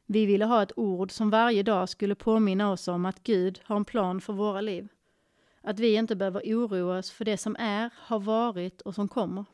Vi 0.07 0.27
ville 0.27 0.45
ha 0.45 0.63
ett 0.63 0.79
ord 0.79 1.11
som 1.11 1.31
varje 1.31 1.63
dag 1.63 1.89
skulle 1.89 2.15
påminna 2.15 2.73
oss 2.73 2.89
om 2.89 3.07
att 3.07 3.23
Gud 3.23 3.61
har 3.65 3.77
en 3.77 3.85
plan 3.85 4.21
för 4.21 4.33
våra 4.33 4.61
liv. 4.61 4.89
Att 5.63 5.79
vi 5.79 5.95
inte 5.95 6.17
behöver 6.17 6.41
oroa 6.41 6.99
oss 6.99 7.11
för 7.11 7.25
det 7.25 7.37
som 7.37 7.57
är, 7.59 7.91
har 7.97 8.21
varit 8.21 8.81
och 8.81 8.95
som 8.95 9.09
kommer. 9.09 9.45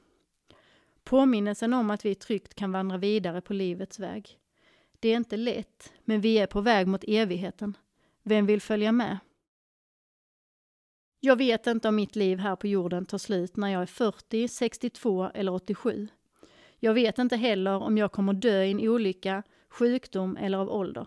Påminnelsen 1.05 1.73
om 1.73 1.91
att 1.91 2.05
vi 2.05 2.15
tryggt 2.15 2.55
kan 2.55 2.73
vandra 2.73 2.99
vidare 2.99 3.41
på 3.41 3.53
livets 3.53 3.99
väg. 3.99 4.39
Det 5.01 5.09
är 5.09 5.17
inte 5.17 5.37
lätt, 5.37 5.93
men 6.05 6.21
vi 6.21 6.39
är 6.39 6.47
på 6.47 6.61
väg 6.61 6.87
mot 6.87 7.05
evigheten. 7.09 7.77
Vem 8.23 8.47
vill 8.47 8.61
följa 8.61 8.93
med? 8.93 9.19
Jag 11.21 11.37
vet 11.37 11.67
inte 11.67 11.89
om 11.89 11.97
mitt 11.97 12.17
liv 12.17 12.39
här 12.39 12.57
på 12.57 12.67
jorden 12.67 13.07
tar 13.07 13.19
slut 13.19 13.57
när 13.57 13.69
jag 13.69 13.83
är 13.83 13.87
40, 13.87 14.49
62 14.49 15.31
eller 15.35 15.53
87. 15.53 16.09
Jag 16.79 16.95
vet 16.95 17.19
inte 17.19 17.37
heller 17.37 17.83
om 17.83 17.99
jag 17.99 18.13
kommer 18.13 18.33
dö 18.33 18.63
i 18.63 18.71
en 18.71 18.89
olycka, 18.89 19.43
sjukdom 19.69 20.37
eller 20.37 20.59
av 20.59 20.71
ålder. 20.71 21.07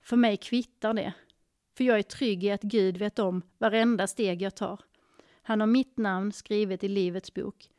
För 0.00 0.16
mig 0.16 0.36
kvittar 0.36 0.94
det. 0.94 1.12
För 1.76 1.84
jag 1.84 1.98
är 1.98 2.02
trygg 2.02 2.44
i 2.44 2.50
att 2.50 2.62
Gud 2.62 2.96
vet 2.96 3.18
om 3.18 3.42
varenda 3.58 4.06
steg 4.06 4.42
jag 4.42 4.54
tar. 4.54 4.80
Han 5.42 5.60
har 5.60 5.66
mitt 5.66 5.98
namn 5.98 6.32
skrivet 6.32 6.84
i 6.84 6.88
Livets 6.88 7.34
bok. 7.34 7.71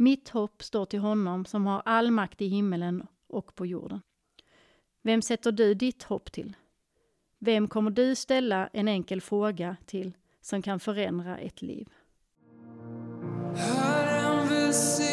Mitt 0.00 0.28
hopp 0.28 0.62
står 0.62 0.84
till 0.84 1.00
honom 1.00 1.44
som 1.44 1.66
har 1.66 1.82
all 1.84 2.10
makt 2.10 2.40
i 2.40 2.46
himmelen 2.46 3.06
och 3.28 3.54
på 3.54 3.66
jorden. 3.66 4.00
Vem 5.02 5.22
sätter 5.22 5.52
du 5.52 5.74
ditt 5.74 6.02
hopp 6.02 6.32
till? 6.32 6.56
Vem 7.38 7.68
kommer 7.68 7.90
du 7.90 8.14
ställa 8.14 8.66
en 8.72 8.88
enkel 8.88 9.20
fråga 9.20 9.76
till 9.86 10.12
som 10.40 10.62
kan 10.62 10.80
förändra 10.80 11.38
ett 11.38 11.62
liv? 11.62 11.88
Herren 13.56 14.48
välsigne 14.48 15.09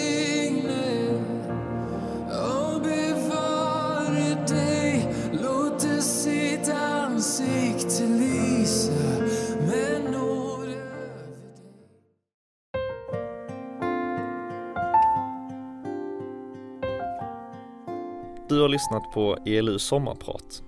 har 18.67 18.71
lyssnat 18.71 19.11
på 19.11 19.37
ELU 19.45 19.79
Sommarprat. 19.79 20.63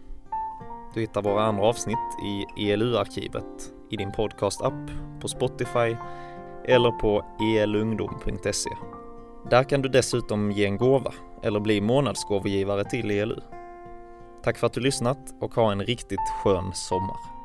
Du 0.93 1.01
hittar 1.01 1.21
våra 1.21 1.43
andra 1.43 1.63
avsnitt 1.63 1.97
i 2.23 2.69
ELU-arkivet 2.71 3.73
i 3.91 3.97
din 3.97 4.12
podcast-app, 4.12 4.91
på 5.21 5.27
Spotify 5.27 5.95
eller 6.65 6.91
på 6.91 7.25
elungdom.se. 7.57 8.69
Där 9.49 9.63
kan 9.63 9.81
du 9.81 9.89
dessutom 9.89 10.51
ge 10.51 10.65
en 10.65 10.77
gåva 10.77 11.13
eller 11.43 11.59
bli 11.59 11.81
månadsgåvogivare 11.81 12.83
till 12.83 13.12
ELU. 13.12 13.39
Tack 14.43 14.57
för 14.57 14.67
att 14.67 14.73
du 14.73 14.81
lyssnat 14.81 15.35
och 15.41 15.55
ha 15.55 15.71
en 15.71 15.83
riktigt 15.83 16.29
skön 16.43 16.71
sommar. 16.73 17.38